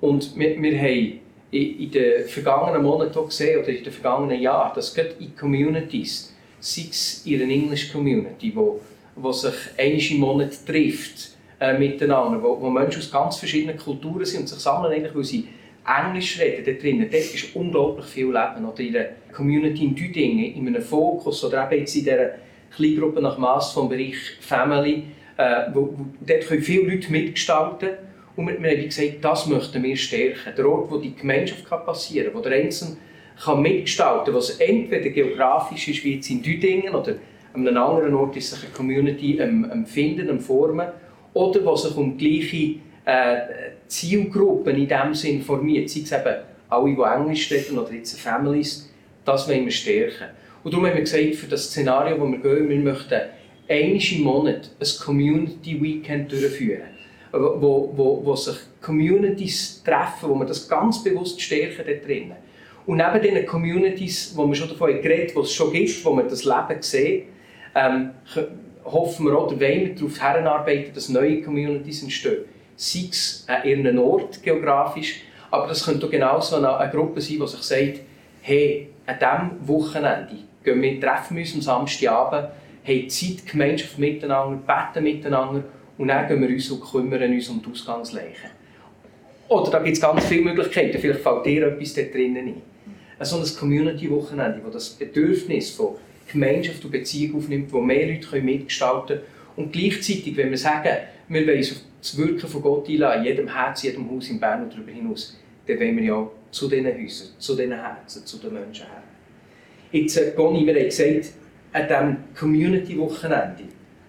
Und 0.00 0.36
wir, 0.36 0.60
wir 0.60 0.78
haben 0.78 1.20
in 1.52 1.90
den 1.90 2.26
vergangenen 2.26 2.82
Monaten 2.82 3.26
gesehen, 3.26 3.60
oder 3.60 3.68
in 3.68 3.84
den 3.84 3.92
vergangenen 3.92 4.40
Jahren, 4.40 4.74
dass 4.74 4.94
gerade 4.94 5.14
in 5.20 5.36
Communities, 5.36 6.34
sei 6.58 6.86
es 6.90 7.22
in 7.26 7.42
einer 7.42 7.52
English 7.52 7.92
Community, 7.92 8.52
wo, 8.54 8.80
wo 9.14 9.32
sich 9.32 9.54
einmal 9.76 10.00
im 10.00 10.18
Monat 10.18 10.66
trifft, 10.66 11.31
äh, 11.62 11.78
miteinander, 11.78 12.42
wo, 12.42 12.60
wo 12.60 12.68
Menschen 12.68 12.98
aus 12.98 13.10
ganz 13.10 13.36
verschiedenen 13.36 13.76
Kulturen 13.76 14.24
sind 14.24 14.40
und 14.40 14.46
sich 14.48 14.58
sammeln, 14.58 14.92
eigentlich, 14.92 15.14
weil 15.14 15.24
sie 15.24 15.48
Englisch 15.86 16.40
reden 16.40 16.64
dort 16.64 16.82
drinnen, 16.82 17.08
dort 17.08 17.34
ist 17.34 17.54
unglaublich 17.54 18.06
viel 18.06 18.26
Leben. 18.26 18.66
Oder 18.66 18.80
in 18.80 18.92
der 18.92 19.10
Community 19.32 19.84
in 19.84 19.94
Düdingen, 19.94 20.56
in 20.56 20.66
einem 20.66 20.82
Fokus 20.82 21.44
oder 21.44 21.64
eben 21.70 21.80
jetzt 21.80 21.94
in 21.94 22.04
dieser 22.04 22.30
Kleingruppe 22.74 23.22
nach 23.22 23.38
Mass 23.38 23.70
vom 23.72 23.88
Bereich 23.88 24.16
Family, 24.40 25.04
äh, 25.36 25.66
wo, 25.72 25.82
wo, 25.82 26.06
dort 26.20 26.48
können 26.48 26.62
viele 26.62 26.94
Leute 26.94 27.12
mitgestalten 27.12 27.90
und 28.34 28.48
wir, 28.48 28.60
wir 28.60 28.70
haben 28.70 28.84
gesagt, 28.84 29.18
das 29.20 29.46
möchten 29.46 29.82
wir 29.84 29.96
stärken. 29.96 30.54
Der 30.56 30.68
Ort, 30.68 30.90
wo 30.90 30.98
die 30.98 31.14
Gemeinschaft 31.14 31.68
kann 31.68 31.84
passieren 31.84 32.32
kann, 32.32 32.38
wo 32.38 32.42
der 32.42 32.52
Einzelne 32.52 32.96
kann 33.44 33.62
mitgestalten 33.62 34.26
kann, 34.26 34.34
was 34.34 34.50
entweder 34.58 35.10
geografisch 35.10 35.88
ist, 35.88 36.02
wie 36.04 36.16
jetzt 36.16 36.28
in 36.28 36.42
Düdingen, 36.42 36.94
oder 36.94 37.14
an 37.54 37.68
einem 37.68 37.76
anderen 37.76 38.14
Ort 38.14 38.36
ist 38.36 38.50
sich 38.50 38.64
eine 38.64 38.72
Community 38.72 39.40
am, 39.40 39.70
am 39.70 39.86
Finden, 39.86 40.28
am 40.30 40.40
Formen, 40.40 40.88
oder 41.34 41.64
was 41.64 41.82
sich 41.82 41.96
um 41.96 42.16
die 42.16 42.40
gleiche 42.40 42.80
äh, 43.04 43.72
Zielgruppen 43.86 44.76
in 44.76 44.88
dem 44.88 45.14
Sinn 45.14 45.42
formiert, 45.42 45.90
sei 45.90 46.00
es 46.00 46.12
eben 46.12 46.36
alle, 46.68 46.94
die 46.94 47.02
Englisch 47.02 47.50
reden 47.50 47.78
oder 47.78 47.92
jetzt 47.92 48.18
Families, 48.20 48.90
das 49.24 49.48
wollen 49.48 49.64
wir 49.64 49.72
stärken. 49.72 50.28
Und 50.64 50.72
darum 50.72 50.86
haben 50.86 50.94
wir 50.94 51.02
gesagt, 51.02 51.34
für 51.34 51.46
das 51.46 51.64
Szenario, 51.64 52.18
wo 52.20 52.26
wir 52.26 52.38
gehen, 52.38 52.68
wir 52.68 52.78
möchten 52.78 53.20
einmal 53.68 54.12
im 54.12 54.22
Monat 54.22 54.70
ein 54.80 55.04
Community 55.04 55.80
Weekend 55.82 56.30
durchführen, 56.30 56.88
wo, 57.32 57.92
wo, 57.94 58.22
wo 58.24 58.36
sich 58.36 58.56
Communities 58.80 59.82
treffen, 59.84 60.28
wo 60.28 60.34
wir 60.34 60.46
das 60.46 60.68
ganz 60.68 61.02
bewusst 61.02 61.40
stärken 61.40 61.84
dort 61.86 62.06
drinnen. 62.06 62.36
Und 62.86 62.96
neben 62.96 63.22
diesen 63.22 63.46
Communities, 63.46 64.32
wo 64.36 64.46
wir 64.46 64.54
schon 64.54 64.68
davon 64.68 65.00
geredet 65.00 65.30
haben, 65.30 65.42
die 65.42 65.46
es 65.46 65.52
schon 65.52 65.72
gibt, 65.72 66.04
wo 66.04 66.16
wir 66.16 66.24
das 66.24 66.44
Leben 66.44 66.82
sehen, 66.82 67.22
ähm, 67.74 68.10
hoffen 68.84 69.26
wir 69.26 69.36
auch, 69.36 69.46
oder 69.46 69.60
wollen 69.60 69.86
wir 69.86 69.94
darauf 69.94 70.20
hinarbeiten, 70.20 70.94
dass 70.94 71.08
neue 71.08 71.42
Communities 71.42 72.02
entstehen 72.02 72.44
sei 72.82 73.08
es 73.10 73.44
an 73.46 73.64
irgendeinem 73.64 74.00
Ort 74.00 74.42
geografisch, 74.42 75.22
aber 75.50 75.68
das 75.68 75.84
könnte 75.84 76.08
genauso 76.08 76.56
eine, 76.56 76.76
eine 76.76 76.90
Gruppe 76.90 77.20
sein, 77.20 77.38
die 77.40 77.46
sich 77.46 77.62
sagt, 77.62 78.00
hey, 78.40 78.88
an 79.06 79.18
diesem 79.18 79.68
Wochenende 79.68 80.36
gehen 80.64 80.82
wir, 80.82 81.00
treffen 81.00 81.36
wir 81.36 81.44
uns 81.44 81.54
am 81.54 81.60
Samstagabend, 81.60 82.48
haben 82.84 83.08
Zeit, 83.08 83.46
Gemeinschaft 83.46 83.98
miteinander, 83.98 84.58
beten 84.66 85.04
miteinander 85.04 85.62
und 85.98 86.08
dann 86.08 86.26
gehen 86.26 86.40
wir 86.40 86.48
uns 86.48 86.70
und 86.70 86.80
kümmern 86.80 87.32
uns 87.32 87.48
um 87.48 87.62
die 87.62 87.70
Ausgangsleiche. 87.70 88.50
Oder 89.48 89.70
da 89.70 89.78
gibt 89.80 89.96
es 89.96 90.02
ganz 90.02 90.24
viele 90.24 90.42
Möglichkeiten, 90.42 90.98
vielleicht 90.98 91.20
fällt 91.20 91.46
dir 91.46 91.66
etwas 91.66 91.94
da 91.94 92.02
drinnen 92.02 92.48
ein. 92.48 92.62
So 93.24 93.36
ein 93.36 93.44
Community-Wochenende, 93.44 94.60
wo 94.64 94.70
das 94.70 94.90
Bedürfnis 94.90 95.70
von 95.70 95.96
Gemeinschaft 96.30 96.84
und 96.84 96.90
Beziehung 96.90 97.38
aufnimmt, 97.38 97.72
wo 97.72 97.80
mehr 97.80 98.06
Leute 98.06 98.40
mitgestalten 98.40 99.18
können 99.18 99.22
und 99.56 99.72
gleichzeitig, 99.72 100.36
wenn 100.36 100.50
wir 100.50 100.58
sagen, 100.58 100.96
wir 101.28 101.46
wollen 101.46 101.60
auf 101.60 101.80
das 102.00 102.16
Wirken 102.16 102.48
von 102.48 102.62
Gott 102.62 102.88
einladen, 102.88 103.20
in 103.20 103.26
jedem 103.26 103.54
Herz, 103.54 103.84
in 103.84 103.90
jedem 103.90 104.10
Haus 104.10 104.28
in 104.28 104.40
Bern 104.40 104.64
und 104.64 104.72
darüber 104.72 104.90
hinaus, 104.90 105.38
dann 105.66 105.78
wollen 105.78 105.96
wir 105.96 106.04
ja 106.04 106.30
zu 106.50 106.68
diesen 106.68 106.86
Häusern, 106.86 107.28
zu 107.38 107.54
diesen 107.54 107.72
Herzen, 107.72 108.26
zu 108.26 108.38
den 108.38 108.54
Menschen 108.54 108.86
her. 108.86 109.02
Jetzt, 109.92 110.16
äh, 110.16 110.32
Conny, 110.32 110.66
wir 110.66 110.74
haben 110.74 110.84
gesagt, 110.84 111.32
an 111.72 111.88
diesem 111.88 112.16
Community-Wochenende 112.34 113.64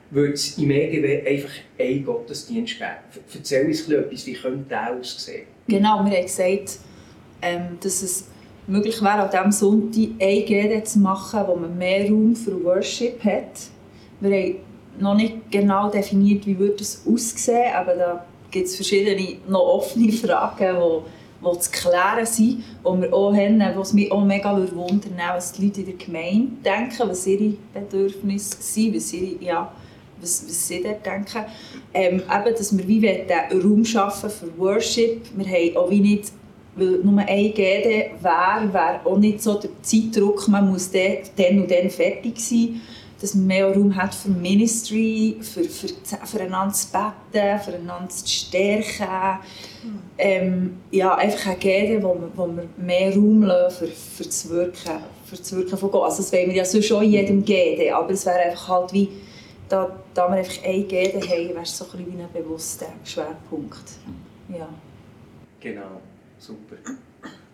würde 0.09 0.33
es 0.33 0.57
im 0.57 0.71
EGW 0.71 1.27
einfach 1.27 1.53
einen 1.79 2.05
Gottesdienst 2.05 2.77
geben. 2.77 3.23
Erzähl 3.33 3.65
uns 3.65 3.89
etwas, 3.89 4.27
wie 4.27 4.33
könnte 4.33 4.69
der 4.69 4.93
aussehen? 4.93 5.47
Genau, 5.67 6.03
wir 6.05 6.17
haben 6.17 6.23
gesagt, 6.23 6.79
ähm, 7.41 7.77
dass 7.81 8.01
es 8.01 8.27
möglich 8.67 9.01
wäre, 9.01 9.23
an 9.23 9.29
diesem 9.29 9.51
Sonntag 9.51 10.09
ein 10.19 10.45
GD 10.45 10.83
zu 10.83 10.99
machen, 10.99 11.41
wo 11.47 11.55
man 11.55 11.77
mehr 11.77 12.09
Raum 12.09 12.35
für 12.35 12.63
Worship 12.63 13.23
hat. 13.23 13.69
Wir 14.19 14.37
haben 14.37 14.55
noch 14.99 15.15
nicht 15.15 15.51
genau 15.51 15.89
definiert, 15.89 16.45
wie 16.45 16.57
würde 16.57 16.77
das 16.77 17.05
aussehen, 17.05 17.73
aber 17.75 17.95
da 17.95 18.25
gibt 18.51 18.67
es 18.67 18.75
verschiedene 18.75 19.37
noch 19.47 19.61
offene 19.61 20.11
Fragen, 20.11 20.77
die, 20.77 21.49
die 21.49 21.59
zu 21.59 21.71
klären 21.71 22.25
sind, 22.25 22.63
wo 22.83 22.99
wir 22.99 23.13
auch 23.13 23.33
haben, 23.33 23.61
was 23.75 23.93
mich 23.93 24.11
auch 24.11 24.23
mega 24.23 24.55
wundern 24.55 25.17
was 25.33 25.51
die 25.53 25.65
Leute 25.65 25.81
in 25.81 25.85
der 25.87 25.95
Gemeinde 25.95 26.51
denken, 26.63 27.09
was 27.09 27.27
ihre 27.27 27.55
Bedürfnisse 27.73 28.57
sind, 28.59 28.95
was, 28.95 29.11
ihre, 29.11 29.43
ja, 29.43 29.71
was, 30.21 30.45
was 30.47 30.67
sie 30.67 30.81
dort 30.81 31.05
denken. 31.05 31.43
Ähm, 31.93 32.21
eben, 32.21 32.55
dass 32.55 32.77
wir 32.77 32.87
wie 32.87 32.99
diesen 32.99 33.61
Raum 33.61 33.83
schaffen 33.83 34.29
für 34.29 34.57
Worship. 34.57 35.21
Wir 35.35 35.45
haben 35.45 35.77
auch 35.77 35.89
wie 35.89 35.99
nicht 35.99 36.31
weil 36.75 36.99
nur 37.03 37.19
ein 37.19 37.53
GD 37.53 38.11
wäre, 38.21 38.73
wäre 38.73 38.99
auch 39.05 39.17
nicht 39.17 39.41
so 39.41 39.59
der 39.59 39.69
Zeitdruck, 39.81 40.47
man 40.47 40.71
muss 40.71 40.91
dann 40.91 41.59
und 41.59 41.69
dann 41.69 41.89
fertig 41.89 42.39
sein, 42.39 42.81
dass 43.23 43.35
man 43.35 43.47
mehr 43.47 43.73
Raum 43.73 43.95
hat 43.95 44.13
für 44.13 44.29
Ministry, 44.29 45.37
für, 45.39 45.63
für, 45.63 45.87
füreinander 46.25 46.73
zu 46.73 46.87
beten, 46.91 47.59
füreinander 47.59 48.09
zu 48.09 48.27
stärken. 48.27 49.39
Ähm, 50.17 50.77
ja, 50.91 51.15
einfach 51.15 51.51
ein 51.51 51.59
GD, 51.59 52.03
wo 52.03 52.15
man, 52.45 52.69
mehr 52.75 53.13
Raum 53.15 53.43
lassen 53.43 53.87
für, 53.87 53.93
für, 53.93 54.23
das 54.25 54.49
Wirken, 54.49 55.03
für 55.25 55.37
das 55.37 55.55
Wirken 55.55 55.77
von 55.77 55.91
Gott. 55.91 56.03
Also 56.03 56.17
das 56.17 56.33
wollen 56.33 56.49
wir 56.49 56.55
ja 56.55 56.65
sonst 56.65 56.87
schon 56.87 57.03
in 57.03 57.11
jedem 57.11 57.45
GD, 57.45 57.91
aber 57.91 58.11
es 58.11 58.25
wäre 58.25 58.39
einfach 58.39 58.67
halt 58.67 58.91
wie, 58.91 59.07
da, 59.69 59.95
da 60.13 60.27
wir 60.27 60.39
einfach 60.39 60.63
ein 60.65 60.87
GD 60.87 61.13
haben, 61.13 61.49
wäre 61.49 61.61
es 61.61 61.77
so 61.77 61.85
ein 61.85 61.91
bisschen 61.91 62.17
wie 62.17 62.21
ein 62.21 62.29
bewusster 62.33 62.87
Schwerpunkt. 63.05 63.83
Ja. 64.49 64.67
Genau. 65.61 66.01
Super. 66.43 66.75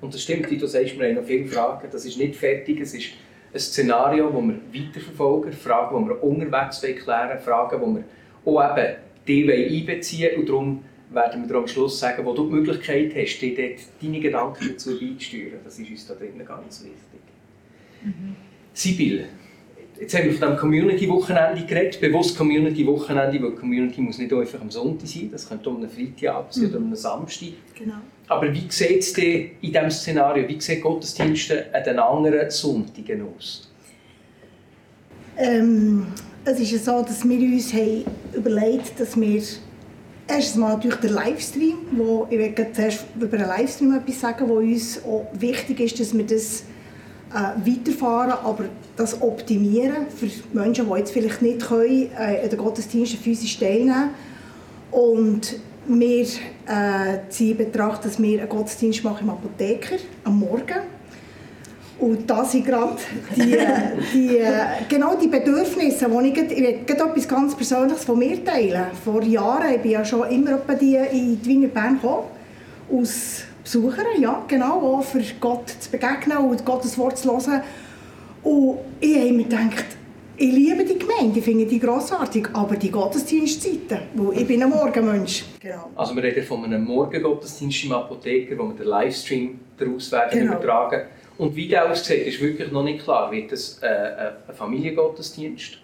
Und 0.02 0.14
das 0.14 0.24
stimmt, 0.24 0.50
wie 0.50 0.58
du 0.58 0.66
sagst, 0.66 0.98
wir 0.98 1.08
haben 1.08 1.16
noch 1.16 1.24
viele 1.24 1.46
Fragen. 1.46 1.88
Das 1.92 2.06
ist 2.06 2.18
nicht 2.18 2.36
fertig. 2.36 2.80
Es 2.80 2.96
ist 2.96 3.10
ein 3.54 3.60
Szenario, 3.60 4.32
das 4.32 4.42
wir 4.42 4.84
weiterverfolgen, 4.84 5.54
Fragen, 5.54 6.04
die 6.04 6.10
wir 6.10 6.24
unterwegs 6.24 6.82
klären 6.82 7.40
Fragen, 7.40 7.80
die 7.80 7.96
wir 8.48 8.62
auch 8.62 8.78
eben 8.78 8.96
die 9.28 9.54
einbeziehen 9.54 10.40
Und 10.40 10.50
darum 10.50 10.84
werden 11.12 11.48
wir 11.48 11.56
am 11.56 11.68
Schluss 11.68 12.00
sagen, 12.00 12.26
wo 12.26 12.34
du 12.34 12.48
die 12.48 12.54
Möglichkeit 12.54 13.14
hast, 13.16 13.40
dir 13.40 13.56
dort 13.56 13.80
deine 14.02 14.20
Gedanken 14.20 14.70
dazu 14.70 15.00
beizusteuern. 15.00 15.60
Das 15.64 15.78
ist 15.78 15.90
uns 15.90 16.08
da 16.08 16.16
drinnen 16.16 16.46
ganz 16.46 16.84
wichtig. 16.84 17.22
Mhm. 18.04 18.36
Sibyl, 18.74 19.26
Jetzt 20.00 20.16
haben 20.16 20.26
wir 20.26 20.34
von 20.34 20.50
dem 20.50 20.58
Community-Wochenende 20.58 21.66
geredet, 21.66 22.00
bewusst 22.00 22.38
Community-Wochenende, 22.38 23.44
weil 23.44 23.52
Community 23.52 24.00
muss 24.00 24.18
nicht 24.18 24.32
einfach 24.32 24.62
am 24.62 24.72
Sonntag 24.72 25.08
sein, 25.08 25.30
das 25.30 25.50
könnte 25.50 25.70
um 25.70 25.78
einen 25.78 25.90
Freitagabend 25.90 26.54
sein 26.54 26.64
mhm. 26.64 26.70
oder 26.70 26.78
um 26.78 26.86
einen 26.86 26.96
Samstag. 26.96 27.50
Genau. 27.78 27.96
Aber 28.30 28.54
wie 28.54 28.66
sieht 28.70 29.00
es 29.00 29.18
in 29.18 29.52
diesem 29.62 29.92
Szenario, 29.92 30.48
wie 30.48 30.62
sehen 30.62 30.82
Gottesdienste 30.82 31.66
an 31.74 31.84
den 31.84 32.00
anderen 32.00 32.50
Sonntagen 32.50 33.26
aus? 33.36 33.70
Ähm, 35.38 36.08
es 36.46 36.60
ist 36.60 36.86
so, 36.86 37.02
dass 37.02 37.28
wir 37.28 37.40
uns 37.40 37.74
haben 37.74 38.06
überlegt 38.34 39.00
dass 39.00 39.20
wir 39.20 39.42
erstens 40.28 40.56
mal 40.56 40.76
natürlich 40.76 40.98
der 40.98 41.12
Livestream, 41.12 41.78
wo 41.92 42.28
ich 42.30 42.38
will 42.38 42.54
zuerst 42.74 43.06
über 43.20 43.38
einen 43.38 43.48
Livestream 43.48 43.96
etwas 43.96 44.20
sagen, 44.22 44.48
wo 44.48 44.56
uns 44.56 45.04
auch 45.04 45.28
wichtig 45.34 45.80
ist, 45.80 46.00
dass 46.00 46.16
wir 46.16 46.26
das 46.26 46.64
äh, 47.34 47.70
weiterfahren, 47.70 48.32
aber 48.32 48.66
das 48.96 49.22
optimieren 49.22 50.08
für 50.16 50.30
Menschen, 50.52 50.88
die 50.90 50.98
jetzt 50.98 51.12
vielleicht 51.12 51.42
nicht 51.42 51.62
können, 51.68 52.10
äh, 52.18 52.44
an 52.44 52.50
den 52.50 52.58
Gottesdiensten 52.58 53.20
physisch 53.20 53.60
teilnehmen 53.60 54.12
Und 54.92 55.60
wir 55.88 56.22
äh, 56.22 57.30
ziehen 57.30 57.58
Betracht, 57.58 58.06
dass 58.06 58.22
wir 58.22 58.40
einen 58.40 58.50
Gottesdienst 58.50 59.04
machen 59.04 59.24
im 59.24 59.30
Apotheker 59.30 59.98
am 60.24 60.40
Morgen. 60.40 60.82
Und 62.00 62.30
das 62.30 62.54
sind 62.54 62.66
gerade 62.66 62.96
die, 63.36 63.58
die, 64.14 64.38
äh, 64.38 64.52
genau 64.88 65.16
die 65.16 65.28
Bedürfnisse, 65.28 66.10
wo 66.10 66.22
ich, 66.22 66.38
ich 66.38 66.50
will 66.50 66.66
etwas 66.66 67.28
ganz 67.28 67.56
Persönliches 67.56 68.06
von 68.06 68.18
mir 68.18 68.44
teilen. 68.44 68.86
Vor 69.04 69.22
Jahren, 69.24 69.74
ich 69.74 69.82
bin 69.82 69.92
ja 69.92 70.06
schon 70.06 70.30
immer 70.30 70.60
die 70.80 70.96
in 70.96 71.42
die 71.42 71.46
Wiener 71.46 71.68
Bern 71.68 71.96
gekommen, 71.96 72.24
Besucher, 73.72 74.18
ja, 74.20 74.44
genau, 74.48 74.98
auch 74.98 75.04
für 75.04 75.22
Gott 75.40 75.70
zu 75.70 75.92
begegnen 75.92 76.40
und 76.40 76.66
Gottes 76.66 76.98
Wort 76.98 77.20
zu 77.20 77.32
hören. 77.32 77.62
Und 78.42 78.80
ich 79.00 79.16
habe 79.16 79.32
mir 79.32 79.44
gedacht, 79.44 79.86
ich 80.38 80.52
liebe 80.52 80.84
die 80.84 80.98
Gemeinde, 80.98 81.38
ich 81.38 81.46
finde 81.46 81.68
die 81.68 81.80
grossartig, 81.80 82.48
aber 82.54 82.78
die 82.78 82.90
Gottesdienstzeiten, 82.90 84.00
wo 84.16 84.32
ich 84.32 84.48
bin 84.48 84.64
ein 84.64 84.72
Morgenmensch. 84.72 85.46
Genau. 85.60 85.92
Also 85.96 86.16
wir 86.16 86.24
reden 86.24 86.44
von 86.44 86.66
einem 86.66 86.84
Morgengottesdienst 86.84 87.84
im 87.84 87.92
Apotheker, 87.92 88.58
wo 88.58 88.70
wir 88.70 88.74
den 88.74 88.88
Livestream 88.88 89.60
daraus 89.78 90.12
werden 90.12 90.40
genau. 90.40 90.54
übertragen. 90.54 91.04
Und 91.38 91.56
wie 91.56 91.68
der 91.68 91.92
aussieht, 91.92 92.26
ist 92.26 92.42
wirklich 92.42 92.72
noch 92.72 92.84
nicht 92.84 93.04
klar. 93.04 93.32
Wird 93.32 93.52
es 93.52 93.78
äh, 93.84 93.86
äh 93.86 94.32
ein 94.48 94.56
Familiengottesdienst? 94.56 95.78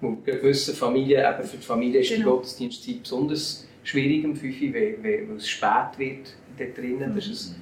Wo 0.00 0.16
gewisse 0.24 0.72
Familien, 0.72 1.22
eben 1.22 1.46
für 1.46 1.58
die 1.58 1.66
Familie 1.66 2.00
ist 2.00 2.08
genau. 2.08 2.18
die 2.18 2.30
Gottesdienstzeit 2.30 3.02
besonders 3.02 3.66
schwierig 3.88 4.24
um 4.24 4.34
5 4.34 4.62
Uhr, 4.62 4.74
weil, 4.74 4.96
weil 5.02 5.36
es 5.36 5.48
spät 5.48 5.98
wird 5.98 6.34
dort 6.58 6.76
drinnen. 6.76 7.12
Das 7.14 7.26
ist 7.26 7.56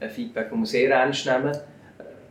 ein 0.00 0.10
Feedback, 0.10 0.48
das 0.50 0.58
wir 0.58 0.66
sehr 0.66 0.90
ernst 0.90 1.26
nehmen. 1.26 1.56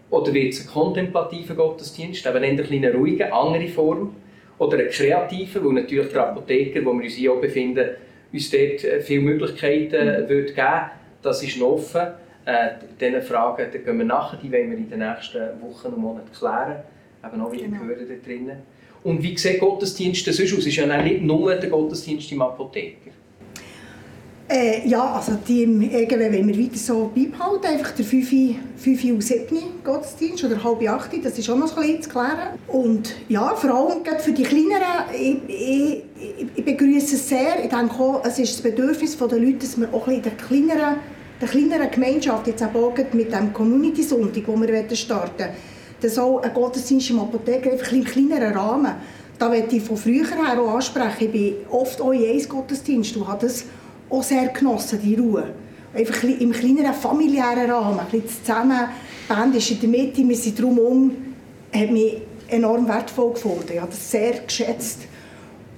Oder 0.09 0.33
wird 0.33 0.53
es 0.53 0.61
ein 0.61 0.67
kontemplativer 0.67 1.53
Gottesdienst, 1.53 2.25
eben 2.25 2.43
eine 2.43 2.93
ruhige, 2.93 3.31
andere 3.31 3.67
Form. 3.67 4.15
Oder 4.57 4.79
ein 4.79 4.89
kreativer, 4.89 5.63
wo 5.63 5.71
natürlich 5.71 6.11
der 6.11 6.27
Apotheker, 6.27 6.83
wo 6.83 6.93
wir 6.93 7.03
uns 7.03 7.13
hier 7.13 7.31
auch 7.31 7.41
befinden, 7.41 7.89
uns 8.31 8.49
dort 8.49 8.83
äh, 8.83 9.01
viele 9.01 9.21
Möglichkeiten 9.21 10.23
mhm. 10.23 10.29
wird 10.29 10.55
geben 10.55 10.91
Das 11.21 11.41
ist 11.41 11.57
noch 11.59 11.73
offen. 11.73 12.07
Äh, 12.45 12.69
diese 12.99 13.21
Fragen 13.21 13.67
die 13.73 13.79
gehen 13.79 13.97
wir 13.97 14.05
nachher, 14.05 14.37
die 14.41 14.51
wollen 14.51 14.71
wir 14.71 14.77
in 14.77 14.89
den 14.89 14.99
nächsten 14.99 15.61
Wochen 15.61 15.87
und 15.87 15.97
Monaten 15.97 16.31
klären. 16.31 16.83
Eben 17.25 17.41
auch 17.41 17.51
wieder 17.51 17.65
genau. 17.65 17.83
hören 17.83 18.07
da 18.07 18.27
drinnen. 18.27 18.57
Und 19.03 19.23
wie 19.23 19.37
sieht 19.37 19.59
Gottesdienst 19.59 20.25
sonst 20.25 20.53
aus? 20.53 20.59
Es 20.59 20.67
ist 20.67 20.75
ja 20.75 21.01
nicht 21.01 21.21
nur 21.21 21.55
der 21.55 21.69
Gottesdienst 21.69 22.31
im 22.31 22.41
Apotheker. 22.41 23.11
Äh, 24.51 24.87
ja, 24.87 25.13
also 25.13 25.33
die 25.47 25.61
im 25.61 25.79
EGW 25.79 26.33
wollen 26.33 26.47
wir 26.47 26.57
weiter 26.57 26.77
so 26.77 27.11
beibehalten. 27.13 27.67
Einfach 27.67 27.91
der 27.91 28.03
5, 28.03 28.29
5 28.77 29.03
und 29.03 29.21
7 29.21 29.57
Gottesdienst 29.83 30.43
oder 30.43 30.63
halb 30.63 30.89
8, 30.89 31.23
das 31.23 31.37
ist 31.37 31.47
auch 31.51 31.55
noch 31.55 31.77
ein 31.77 31.83
bisschen 31.83 32.01
zu 32.01 32.09
klären. 32.09 32.57
Und 32.67 33.13
ja, 33.27 33.55
vor 33.55 33.69
allem 33.69 34.03
für 34.17 34.31
die 34.31 34.41
Kleineren, 34.41 35.05
ich, 35.13 35.37
ich, 35.47 36.03
ich 36.55 36.65
begrüße 36.65 37.15
es 37.15 37.29
sehr. 37.29 37.63
Ich 37.63 37.69
denke 37.69 37.93
auch, 37.99 38.25
es 38.25 38.39
ist 38.39 38.55
das 38.55 38.61
Bedürfnis 38.63 39.15
der 39.15 39.37
Leute, 39.37 39.57
dass 39.59 39.79
wir 39.79 39.93
auch 39.93 40.07
ein 40.07 40.19
bisschen 40.19 40.57
in 40.57 40.65
der 40.67 40.71
kleineren, 40.71 40.95
der 41.39 41.47
kleineren 41.47 41.91
Gemeinschaft, 41.91 42.47
jetzt 42.47 42.63
auch 42.63 42.93
mit 43.13 43.31
dem 43.31 43.53
Community-Sonntag, 43.53 44.45
den 44.47 44.61
wir 44.61 44.95
starten 44.95 45.43
wollen, 45.43 45.51
dass 46.01 46.17
auch 46.17 46.41
ein 46.41 46.53
Gottesdienst 46.55 47.11
im 47.11 47.19
Apotheker 47.19 47.71
einfach 47.71 47.91
im 47.91 48.03
kleineren 48.03 48.53
Rahmen, 48.57 48.93
da 49.37 49.47
möchte 49.47 49.75
ich 49.75 49.83
von 49.83 49.95
früher 49.95 50.25
her 50.25 50.59
auch 50.59 50.73
ansprechen. 50.75 51.25
Ich 51.25 51.31
bin 51.31 51.55
oft 51.69 52.01
auch 52.01 52.11
in 52.11 52.49
Gottesdienst 52.49 53.15
und 53.15 53.27
habe 53.27 53.45
auch 54.09 54.23
sehr 54.23 54.47
genossen, 54.47 54.99
die 55.03 55.15
Ruhe. 55.15 55.45
Einfach 55.93 56.23
im 56.23 56.51
kleineren 56.51 56.93
familiären 56.93 57.69
Rahmen, 57.69 57.99
ein 57.99 58.05
bisschen 58.07 58.43
zusammen. 58.43 58.87
Die 59.23 59.33
Band 59.33 59.55
ist 59.55 59.71
in 59.71 59.79
der 59.79 59.89
Mitte, 59.89 60.27
wir 60.27 60.35
sind 60.35 60.59
drumherum, 60.59 61.11
hat 61.73 61.91
mich 61.91 62.21
enorm 62.47 62.87
wertvoll 62.87 63.33
gefunden. 63.33 63.69
Ich 63.73 63.79
habe 63.79 63.89
das 63.89 64.11
sehr 64.11 64.33
geschätzt. 64.39 64.99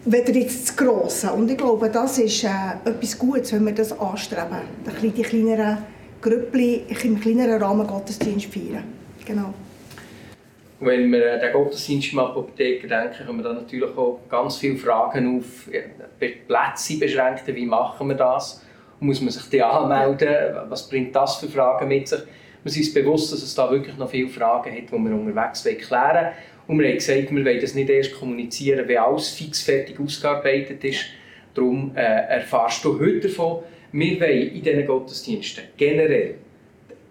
Weder 0.04 0.34
jetzt 0.34 0.70
das 0.70 0.76
Grosse. 0.76 1.32
Und 1.32 1.52
ich 1.52 1.58
glaube, 1.58 1.90
das 1.90 2.18
ist 2.18 2.44
äh, 2.44 2.50
etwas 2.86 3.18
Gutes, 3.18 3.54
wenn 3.54 3.66
wir 3.66 3.74
das 3.74 3.98
anstreben. 3.98 4.58
Ein 4.86 4.94
bisschen 4.94 5.14
die 5.14 5.22
kleineren 5.22 5.78
Grüppli 6.22 6.86
im 7.04 7.20
kleineren 7.20 7.62
Rahmen 7.62 7.86
Gottesdienst 7.86 8.48
feiern. 8.48 8.84
Genau. 9.26 9.54
Und 10.82 10.88
wenn 10.88 11.12
wir 11.12 11.34
an 11.34 11.40
den 11.40 11.54
Gottesdienst 11.54 12.12
im 12.12 12.20
Apotheker 12.20 12.88
denken, 12.88 13.28
kommen 13.28 13.44
da 13.44 13.54
natürlich 13.54 13.96
auch 13.96 14.20
ganz 14.28 14.58
viele 14.58 14.78
Fragen 14.78 15.38
auf. 15.38 15.70
Plätze 16.20 16.98
beschränkt, 16.98 17.44
wie 17.46 17.68
machen 17.68 18.08
wir 18.08 18.16
das? 18.16 18.66
Muss 19.00 19.22
man 19.22 19.30
sich 19.30 19.48
die 19.52 19.62
anmelden? 19.62 20.56
Was 20.70 20.90
bringt 20.90 21.16
das 21.16 21.36
für 21.36 21.48
Fragen 21.48 21.88
mit 21.88 22.08
sich? 22.08 22.22
Wir 22.64 22.72
sind 22.72 22.82
uns 22.82 22.94
bewusst, 22.96 23.32
dass 23.32 23.44
es 23.44 23.54
da 23.54 23.70
wirklich 23.70 23.96
noch 23.96 24.10
viele 24.10 24.28
Fragen 24.28 24.72
hat, 24.72 24.90
die 24.90 24.92
wir 24.92 25.12
unterwegs 25.12 25.64
klären 25.64 26.16
wollen. 26.16 26.34
Und 26.68 26.80
wir 26.80 26.88
haben 26.88 26.96
gesagt, 26.96 27.32
wir 27.32 27.46
wollen 27.46 27.62
das 27.62 27.76
nicht 27.76 27.90
erst 27.90 28.16
kommunizieren, 28.16 28.88
wenn 28.88 28.98
alles 28.98 29.30
fix 29.30 29.62
fertig 29.62 30.00
ausgearbeitet 30.00 30.84
ist. 30.84 31.06
Darum 31.54 31.92
äh, 31.96 32.02
erfährst 32.02 32.84
du 32.84 33.00
heute 33.00 33.28
davon. 33.28 33.60
Wir 33.92 34.20
wollen 34.20 34.48
in 34.50 34.64
diesen 34.64 34.88
Gottesdiensten 34.88 35.64
generell 35.78 36.36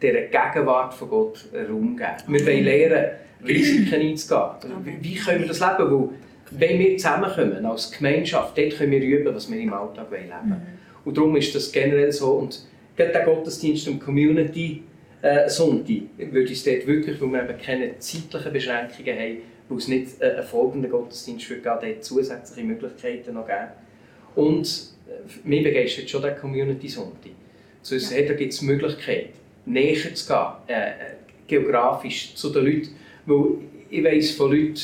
der 0.02 0.22
Gegenwart 0.26 0.92
von 0.92 1.08
Gott 1.08 1.44
Raum 1.54 1.96
geben. 1.96 2.16
Wir 2.26 2.46
wollen 2.46 2.64
lernen, 2.64 3.10
Risiken 3.46 4.00
einzugehen. 4.00 5.00
Wie 5.00 5.14
können 5.14 5.40
wir 5.40 5.48
das 5.48 5.60
leben? 5.60 5.90
Weil, 5.90 6.08
wenn 6.52 6.78
wir 6.78 6.96
zusammenkommen 6.96 7.64
als 7.64 7.90
Gemeinschaft, 7.92 8.58
dort 8.58 8.76
können 8.76 8.92
wir 8.92 9.00
üben, 9.00 9.34
was 9.34 9.50
wir 9.50 9.60
im 9.60 9.72
Alltag 9.72 10.10
leben 10.10 10.30
wollen. 10.30 10.48
Mhm. 10.48 10.80
Und 11.04 11.16
darum 11.16 11.36
ist 11.36 11.54
das 11.54 11.70
generell 11.70 12.12
so. 12.12 12.32
Und 12.32 12.66
gerade 12.96 13.12
der 13.12 13.24
Gottesdienst 13.24 13.88
und 13.88 14.00
Community 14.00 14.82
äh, 15.22 15.48
Sonntag 15.48 16.02
würde 16.18 16.52
es 16.52 16.64
dort 16.64 16.86
wirklich, 16.86 17.20
weil 17.20 17.28
wir 17.28 17.42
eben 17.44 17.58
keine 17.58 17.98
zeitlichen 17.98 18.52
Beschränkungen 18.52 19.18
haben, 19.18 19.36
weil 19.68 19.78
es 19.78 19.88
nicht 19.88 20.20
äh, 20.20 20.30
einen 20.30 20.42
folgenden 20.42 20.90
Gottesdienst 20.90 21.44
für 21.44 21.56
dort 21.56 22.04
zusätzliche 22.04 22.66
Möglichkeiten 22.66 23.34
noch 23.34 23.46
geben. 23.46 23.68
Und 24.34 24.66
äh, 25.08 25.48
mich 25.48 25.62
begeistert 25.62 26.10
schon 26.10 26.22
der 26.22 26.34
Community 26.34 26.88
Sonntag. 26.88 27.32
So, 27.82 27.94
ja. 27.94 28.22
da 28.22 28.34
gibt 28.34 28.52
es 28.52 28.62
Möglichkeiten 28.62 29.30
näher 29.66 30.14
zu 30.14 30.26
gehen, 30.26 30.76
äh, 30.76 30.92
geografisch 31.46 32.34
zu 32.34 32.50
den 32.50 32.64
Leuten. 32.64 32.88
Weil 33.26 33.46
ich 33.90 34.04
weiss 34.04 34.32
von 34.32 34.50
Leuten, 34.50 34.78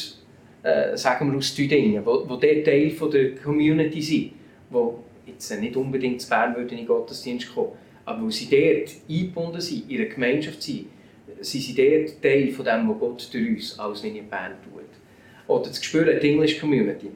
äh, 0.63 0.97
sagen 0.97 1.31
wir 1.31 1.39
aus 1.39 1.55
Tüdingen, 1.55 2.05
wo, 2.05 2.29
wo 2.29 2.37
der 2.37 2.65
Teil 2.65 2.91
von 2.91 3.11
der 3.11 3.35
Community 3.37 4.03
sind, 4.03 4.33
die 4.71 5.31
jetzt 5.31 5.61
nicht 5.61 5.77
unbedingt 5.77 6.21
zu 6.21 6.29
Bern 6.29 6.55
würden 6.57 6.71
in 6.71 6.79
den 6.79 6.87
Gottesdienst 6.87 7.55
kommen, 7.55 7.73
aber 8.05 8.23
wo 8.23 8.31
sie 8.31 8.49
dort 8.49 8.91
eingebunden 9.09 9.61
sind, 9.61 9.91
in 9.91 9.91
ihrer 9.91 10.07
Gemeinschaft 10.07 10.63
sind, 10.63 10.87
sind 11.41 11.61
sie 11.61 11.75
dort 11.75 12.23
Teil 12.23 12.49
von 12.49 12.65
dem, 12.65 12.89
was 12.89 12.99
Gott 12.99 13.29
durch 13.33 13.49
uns 13.49 13.79
als 13.79 14.05
in 14.05 14.29
Bern 14.29 14.55
tut. 14.65 14.83
Oder 15.49 15.69
das 15.69 15.81
Gespür 15.81 16.13
die 16.15 16.31
English 16.31 16.59
Community. 16.59 17.09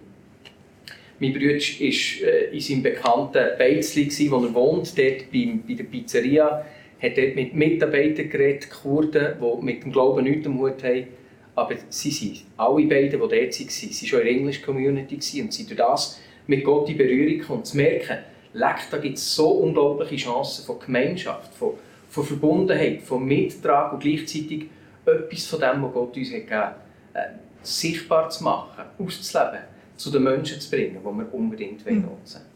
Mein 1.18 1.32
Bruder 1.32 1.54
war 1.54 2.28
äh, 2.28 2.50
in 2.52 2.60
seinem 2.60 2.82
bekannten 2.82 3.58
Beizli, 3.58 4.30
wo 4.30 4.36
er 4.36 4.54
wohnt, 4.54 4.96
dort 4.96 5.30
bei, 5.30 5.58
bei 5.66 5.74
der 5.74 5.84
Pizzeria, 5.84 6.64
hat 7.02 7.16
dort 7.16 7.34
mit 7.34 7.54
Mitarbeitern 7.54 8.28
geredet, 8.28 8.70
Kurden, 8.70 9.36
die 9.40 9.64
mit 9.64 9.84
dem 9.84 9.92
Glauben 9.92 10.24
nichts 10.24 10.46
am 10.46 10.58
Hut 10.58 10.82
haben. 10.82 11.06
Aber 11.54 11.74
sie 11.88 12.10
sind, 12.10 12.42
alle 12.56 12.86
beiden, 12.86 13.10
die 13.10 13.18
dort 13.18 13.32
waren, 13.32 13.50
sie 13.50 14.06
schon 14.06 14.20
in 14.20 14.26
der 14.26 14.34
English 14.34 14.62
Community 14.62 15.42
und 15.42 15.52
sind 15.52 15.68
durch 15.68 15.78
das 15.78 16.20
mit 16.46 16.64
Gott 16.64 16.88
in 16.88 16.96
Berührung 16.96 17.38
gekommen. 17.38 17.64
Zu 17.64 17.76
merken, 17.76 18.18
leck, 18.52 18.88
da 18.90 18.98
gibt 18.98 19.18
es 19.18 19.34
so 19.34 19.48
unglaubliche 19.48 20.16
Chancen 20.16 20.64
von 20.64 20.78
Gemeinschaft, 20.78 21.54
von, 21.54 21.74
von 22.08 22.24
Verbundenheit, 22.24 23.02
von 23.02 23.24
Mittragen 23.24 23.94
und 23.94 24.02
gleichzeitig 24.02 24.66
etwas 25.06 25.46
von 25.46 25.60
dem, 25.60 25.82
was 25.82 25.92
Gott 25.92 26.16
uns 26.16 26.28
hat 26.28 26.40
gegeben 26.40 26.60
hat, 26.60 26.76
äh, 27.14 27.20
sichtbar 27.62 28.30
zu 28.30 28.44
machen, 28.44 28.84
auszuleben 28.98 29.60
zu 29.96 30.10
den 30.10 30.22
Menschen 30.22 30.60
zu 30.60 30.70
bringen, 30.70 30.98
die 31.00 31.04
wir 31.04 31.34
unbedingt 31.34 31.84
mhm. 31.84 32.02
nutzen 32.02 32.40
wollen. 32.40 32.50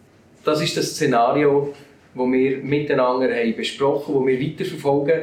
Das 0.44 0.60
ist 0.60 0.76
das 0.76 0.90
Szenario, 0.90 1.74
das 2.14 2.26
wir 2.26 2.58
miteinander 2.58 3.34
haben 3.34 3.56
besprochen 3.56 4.14
haben, 4.14 4.26
das 4.26 4.40
wir 4.40 4.50
weiterverfolgen. 4.50 5.22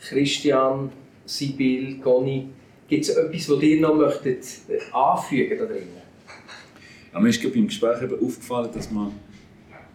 Christian, 0.00 0.90
Sibyl, 1.24 1.98
Conny, 1.98 2.48
gibt 2.88 3.04
es 3.04 3.10
etwas, 3.10 3.46
das 3.46 3.62
ihr 3.62 3.80
noch 3.80 3.94
möchtet 3.94 4.44
äh, 4.68 4.78
anfügen 4.92 5.58
möchtet? 5.58 5.82
Ja, 7.12 7.20
mir 7.20 7.28
ist 7.28 7.42
beim 7.42 7.66
Gespräch 7.66 8.02
eben 8.02 8.14
aufgefallen, 8.14 8.70
dass 8.72 8.90
man 8.90 9.12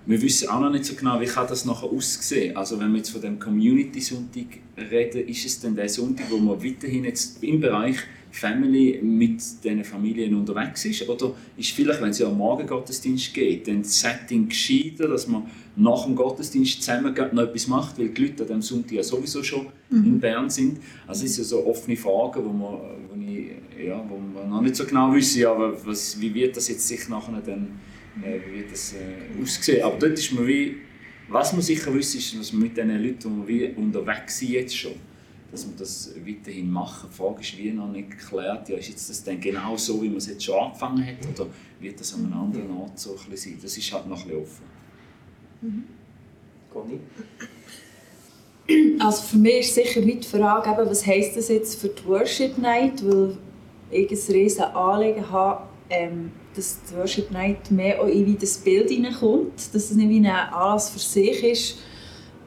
wir 0.10 0.22
wissen 0.22 0.48
auch 0.48 0.62
noch 0.62 0.70
nicht 0.70 0.86
so 0.86 0.96
genau, 0.96 1.20
wie 1.20 1.26
kann 1.26 1.48
das 1.50 1.66
nachher 1.66 1.90
aussehen. 1.90 2.56
Also 2.56 2.80
wenn 2.80 2.92
wir 2.92 3.00
jetzt 3.00 3.10
von 3.10 3.20
dem 3.20 3.38
Community-Sonntag 3.40 4.46
reden, 4.90 5.28
ist 5.28 5.46
es 5.46 5.60
dann 5.60 5.76
der 5.76 5.90
Sonntag, 5.90 6.32
wo 6.32 6.38
man 6.38 6.64
weiterhin 6.64 7.04
jetzt 7.04 7.44
im 7.44 7.60
Bereich 7.60 7.98
Family 8.38 9.00
mit 9.02 9.42
diesen 9.64 9.84
Familien 9.84 10.36
unterwegs 10.36 10.86
ist? 10.86 11.08
Oder 11.08 11.34
ist 11.58 11.72
vielleicht, 11.72 12.02
wenn 12.02 12.10
es 12.10 12.20
ja 12.20 12.28
am 12.28 12.38
Morgen 12.38 12.68
Gottesdienst 12.68 13.34
geht, 13.34 13.68
dann 13.68 13.82
das 13.82 14.00
Setting 14.00 14.48
gescheiter, 14.48 15.08
dass 15.08 15.28
man 15.28 15.44
nach 15.76 16.06
dem 16.06 16.16
Gottesdienst 16.16 16.82
zusammen 16.82 17.14
noch 17.32 17.44
etwas 17.44 17.68
macht, 17.68 18.00
weil 18.00 18.10
die 18.10 18.22
Leute 18.22 18.44
an 18.44 18.48
diesem 18.48 18.62
Sonntag 18.62 18.92
ja 18.94 19.04
sowieso 19.04 19.44
schon 19.44 19.68
mhm. 19.90 20.06
in 20.06 20.20
Bern 20.20 20.50
sind? 20.50 20.80
Also 21.06 21.26
es 21.26 21.36
sind 21.36 21.44
ja 21.44 21.50
so 21.50 21.66
offene 21.66 21.98
Fragen, 21.98 22.44
wo, 22.46 22.52
man, 22.52 22.80
wo, 23.10 23.32
ich, 23.32 23.86
ja, 23.86 24.04
wo 24.08 24.18
man 24.18 24.50
noch 24.50 24.62
nicht 24.62 24.76
so 24.76 24.86
genau 24.86 25.14
wissen, 25.14 25.42
ja, 25.42 25.56
was, 25.86 26.20
wie 26.20 26.34
wird 26.34 26.56
das 26.58 26.68
jetzt 26.68 26.88
sich 26.88 27.08
nachher 27.10 27.42
dann 27.46 27.68
äh, 28.24 28.40
wie 28.48 28.60
wird 28.60 28.72
das 28.72 28.94
äh, 28.94 29.42
aussehen. 29.42 29.84
Aber 29.84 29.98
dort 29.98 30.14
ist 30.14 30.32
man 30.34 30.48
wie, 30.48 30.78
was 31.30 31.54
man 31.54 31.62
sicher 31.62 31.94
wissen, 31.94 32.18
ist, 32.18 32.40
dass 32.40 32.54
man 32.54 32.64
mit 32.64 32.78
diesen 32.78 33.04
Leuten, 33.04 33.46
die 33.46 33.60
wir 33.60 33.78
unterwegs 33.78 34.40
sind 34.40 34.52
jetzt 34.52 34.78
schon, 34.78 34.94
dass 35.52 35.66
wir 35.66 35.76
das 35.78 36.14
weiterhin 36.26 36.70
machen. 36.70 37.10
Die 37.12 37.16
Frage 37.16 37.42
ist 37.42 37.58
wie 37.58 37.72
noch 37.72 37.88
nicht 37.88 38.12
geklärt, 38.12 38.70
ja, 38.70 38.78
ist 38.78 38.90
jetzt 38.90 39.10
das 39.10 39.24
dann 39.24 39.40
genau 39.40 39.78
so, 39.78 40.02
wie 40.02 40.10
man 40.10 40.18
es 40.18 40.28
jetzt 40.28 40.44
schon 40.44 40.60
angefangen 40.60 41.06
hat, 41.06 41.18
oder 41.34 41.50
wird 41.80 42.00
das 42.00 42.14
an 42.14 42.26
einem 42.26 42.34
anderen 42.34 42.72
Ort 42.78 43.00
so 43.00 43.12
ein 43.12 43.38
sein? 43.38 43.58
Das 43.62 43.78
ist 43.78 43.92
halt 43.94 44.08
noch 44.08 44.22
ein 44.22 44.28
bisschen 44.28 44.42
offen. 44.42 44.66
Mhm. 45.62 45.84
Conny? 46.72 47.00
Also 49.00 49.22
für 49.24 49.38
mich 49.38 49.60
ist 49.60 49.76
sicher 49.76 50.02
die 50.02 50.22
Frage, 50.22 50.70
eben, 50.70 50.90
was 50.90 51.06
heisst 51.06 51.38
das 51.38 51.48
jetzt 51.48 51.80
für 51.80 51.88
die 51.88 52.06
Worship 52.06 52.58
Night, 52.58 53.04
weil 53.06 53.38
ich 53.90 54.12
ein 54.12 54.34
riesen 54.34 54.64
Anliegen 54.64 55.32
habe, 55.32 55.64
ähm, 55.90 56.32
dass 56.54 56.80
die 56.84 56.96
Worship 56.98 57.32
Night 57.32 57.72
mehr 57.72 58.02
auch 58.02 58.08
in 58.08 58.38
das 58.38 58.58
Bild 58.58 58.90
hineinkommt, 58.90 59.74
dass 59.74 59.90
es 59.90 59.92
nicht 59.92 60.10
wie 60.10 60.18
ein 60.18 60.26
Anlass 60.26 60.90
für 60.90 61.00
sich 61.00 61.44
ist, 61.44 61.78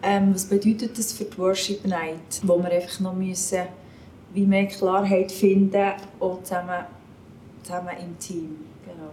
ähm, 0.03 0.35
was 0.35 0.47
bedeutet 0.47 0.99
das 0.99 1.13
für 1.13 1.25
die 1.25 1.39
Worship 1.39 1.85
Night, 1.87 2.41
wo 2.43 2.59
wir 2.59 2.71
einfach 2.71 3.01
noch 3.01 3.15
müssen, 3.15 3.63
wie 4.33 4.47
mehr 4.47 4.67
Klarheit 4.67 5.31
finden, 5.33 5.93
auch 6.19 6.43
zusammen, 6.43 6.85
zusammen 7.63 7.91
im 8.01 8.19
Team. 8.19 8.57
Genau. 8.85 9.13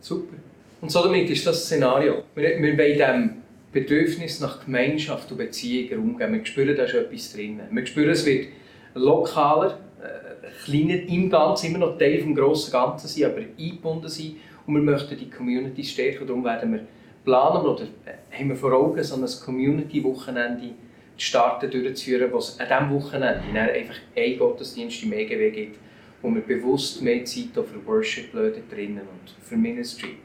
Super. 0.00 0.36
Und 0.80 0.90
so 0.90 1.02
damit 1.02 1.28
ist 1.28 1.46
das 1.46 1.64
Szenario. 1.64 2.24
Wir, 2.34 2.60
wir 2.62 2.78
wollen 2.78 2.98
dem 2.98 3.30
Bedürfnis 3.72 4.40
nach 4.40 4.64
Gemeinschaft 4.64 5.30
und 5.30 5.38
Beziehungen 5.38 6.10
umgehen. 6.10 6.32
Wir 6.32 6.46
spüren, 6.46 6.76
da 6.76 6.84
ist 6.84 6.94
etwas 6.94 7.32
drin. 7.32 7.60
Wir 7.70 7.86
spüren, 7.86 8.10
es 8.10 8.24
wird 8.24 8.48
lokaler, 8.94 9.78
äh, 10.02 10.64
kleiner 10.64 11.02
im 11.08 11.30
Ganzen, 11.30 11.66
immer 11.66 11.78
noch 11.78 11.98
Teil 11.98 12.22
des 12.22 12.36
grossen 12.36 12.72
Ganzen 12.72 13.08
sein, 13.08 13.30
aber 13.30 13.42
eingebunden 13.58 14.08
sein. 14.08 14.36
Und 14.66 14.74
wir 14.74 14.82
möchten 14.82 15.16
die 15.18 15.30
Community 15.30 15.84
stärken. 15.84 16.26
Darum 16.26 16.44
werden 16.44 16.72
wir 16.72 16.80
planen 17.24 17.66
oder 17.66 17.84
äh, 18.04 18.38
haben 18.38 18.48
wir 18.48 18.56
vor 18.56 18.72
Augen, 18.72 19.02
so 19.02 19.16
ein 19.16 19.26
Community-Wochenende 19.44 20.68
zu 21.16 21.26
starten, 21.26 21.70
durchzuführen, 21.70 22.32
wo 22.32 22.38
es 22.38 22.58
an 22.58 22.68
diesem 22.68 23.02
Wochenende 23.02 23.60
einfach 23.60 23.96
ein 24.16 24.38
Gottesdienst 24.38 25.02
im 25.02 25.12
EGW 25.12 25.50
gibt, 25.50 25.78
wo 26.22 26.30
wir 26.34 26.42
bewusst 26.42 27.02
mehr 27.02 27.24
Zeit 27.24 27.52
für 27.54 27.86
Worship 27.86 28.32
drinnen 28.32 29.00
und 29.00 29.30
für 29.42 29.56
Ministry. 29.56 30.16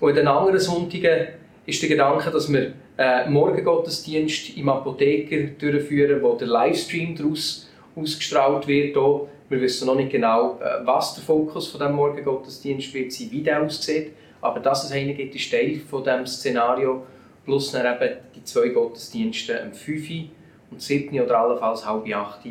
Und 0.00 0.10
an 0.10 0.16
den 0.16 0.28
anderen 0.28 0.60
Sonntagen 0.60 1.28
ist 1.66 1.82
der 1.82 1.88
Gedanke, 1.88 2.30
dass 2.30 2.52
wir 2.52 2.72
einen 2.96 3.32
Morgengottesdienst 3.32 4.56
im 4.56 4.68
Apotheker 4.68 5.52
durchführen, 5.58 6.22
wo 6.22 6.34
der 6.34 6.48
Livestream 6.48 7.14
daraus 7.14 7.68
ausgestrahlt 7.94 8.66
wird. 8.66 8.96
Wir 8.96 9.60
wissen 9.60 9.86
noch 9.86 9.94
nicht 9.94 10.10
genau, 10.10 10.58
äh, 10.60 10.84
was 10.84 11.14
der 11.14 11.24
Fokus 11.24 11.68
von 11.68 11.80
dem 11.80 11.92
Morgengottesdienst 11.92 12.92
wird 12.92 13.12
sein, 13.12 13.28
wie 13.30 13.42
der 13.42 13.62
aussieht. 13.62 14.12
Aber 14.40 14.60
dass 14.60 14.84
es 14.84 14.92
einen 14.92 15.16
gibt, 15.16 15.34
ist 15.34 15.50
Teil 15.50 15.80
von 15.80 16.04
diesem 16.04 16.26
Szenario. 16.26 17.06
Plus 17.44 17.72
dann 17.72 17.86
eben 17.86 18.18
die 18.34 18.44
zwei 18.44 18.68
Gottesdienste 18.68 19.62
am 19.62 19.72
5. 19.72 20.10
und 20.70 20.82
7. 20.82 21.20
oder 21.20 21.38
allenfalls 21.38 21.86
halb 21.86 22.06
8. 22.06 22.46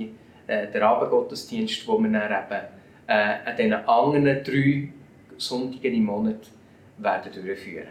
Äh, 0.47 0.71
der 0.71 0.81
Abendgottesdienst, 0.81 1.87
wo 1.87 1.99
wir 1.99 2.09
dann 2.09 2.31
eben 2.31 2.61
äh, 3.07 3.49
an 3.49 3.57
diesen 3.57 3.73
anderen 3.73 4.43
drei 4.43 4.89
Sonntagen 5.37 5.93
im 5.93 6.05
Monat 6.05 6.49
werden 6.97 7.31
durchführen. 7.31 7.89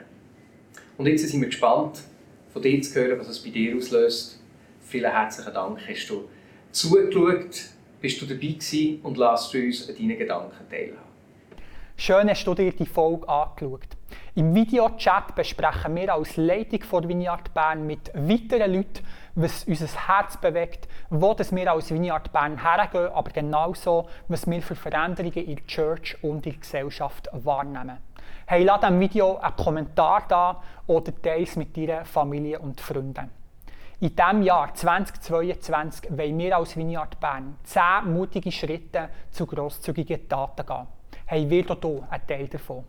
Und 0.97 1.07
jetzt 1.07 1.29
sind 1.29 1.41
wir 1.41 1.49
gespannt, 1.49 2.01
von 2.53 2.63
dir 2.63 2.81
zu 2.81 2.95
hören, 2.95 3.19
was 3.19 3.29
es 3.29 3.39
bei 3.41 3.51
dir 3.51 3.77
auslöst. 3.77 4.41
Vielen 4.81 5.13
herzlichen 5.13 5.53
Dank, 5.53 5.79
hast 5.87 6.09
du 6.09 6.29
zugeschaut, 6.73 7.65
bist 8.01 8.23
du 8.23 8.27
dabei 8.27 8.41
gewesen 8.41 9.01
und 9.03 9.19
lasst 9.19 9.55
uns 9.55 9.89
an 9.89 9.95
deinen 9.95 10.17
Gedanken 10.17 10.69
teilhaben. 10.71 11.06
Schön 11.99 12.29
hast 12.29 12.45
du 12.45 12.55
dir 12.55 12.73
die 12.73 12.85
Folge 12.85 13.27
angeschaut. 13.27 13.89
Im 14.35 14.55
Videochat 14.55 15.35
besprechen 15.35 15.97
wir 15.97 16.13
als 16.13 16.37
Leitung 16.37 16.83
von 16.83 17.09
Vineyard 17.09 17.55
Bern 17.55 17.87
mit 17.87 18.13
weiteren 18.15 18.75
Leuten, 18.75 19.03
was 19.35 19.65
unser 19.65 19.87
Herz 20.07 20.37
bewegt, 20.37 20.89
wo 21.09 21.35
wir 21.35 21.73
als 21.73 21.91
Vineyard 21.91 22.31
Bern 22.35 22.63
hergehen, 22.63 23.11
aber 23.15 23.31
genauso, 23.31 24.11
was 24.29 24.47
wir 24.47 24.61
für 24.61 24.75
Veränderungen 24.75 25.47
in 25.47 25.57
der 25.57 25.67
Church 25.67 26.23
und 26.23 26.45
in 26.45 26.53
der 26.53 26.61
Gesellschaft 26.61 27.31
wahrnehmen. 27.33 27.97
Hey, 28.45 28.63
lass 28.63 28.83
diesem 28.83 29.01
Video 29.01 29.39
einen 29.39 29.57
Kommentar 29.57 30.25
da 30.29 30.63
oder 30.87 31.13
teile 31.23 31.45
es 31.45 31.57
mit 31.57 31.75
deiner 31.79 32.05
Familie 32.05 32.59
und 32.59 32.79
Freunden. 32.79 33.31
In 34.01 34.15
diesem 34.15 34.43
Jahr 34.43 34.75
2022 34.75 36.11
wollen 36.11 36.39
wir 36.39 36.59
als 36.59 36.77
Vineyard 36.77 37.19
Bern 37.19 37.57
10 37.65 38.13
mutige 38.13 38.53
Schritte 38.53 39.09
zu 39.31 39.47
grosszügigen 39.47 40.29
Taten 40.29 40.67
gehen. 40.67 40.96
Hey, 41.29 41.49
wird 41.51 41.71
auch 41.73 41.81
du 41.81 42.05
ein 42.09 42.27
Teil 42.27 42.49
davon. 42.49 42.85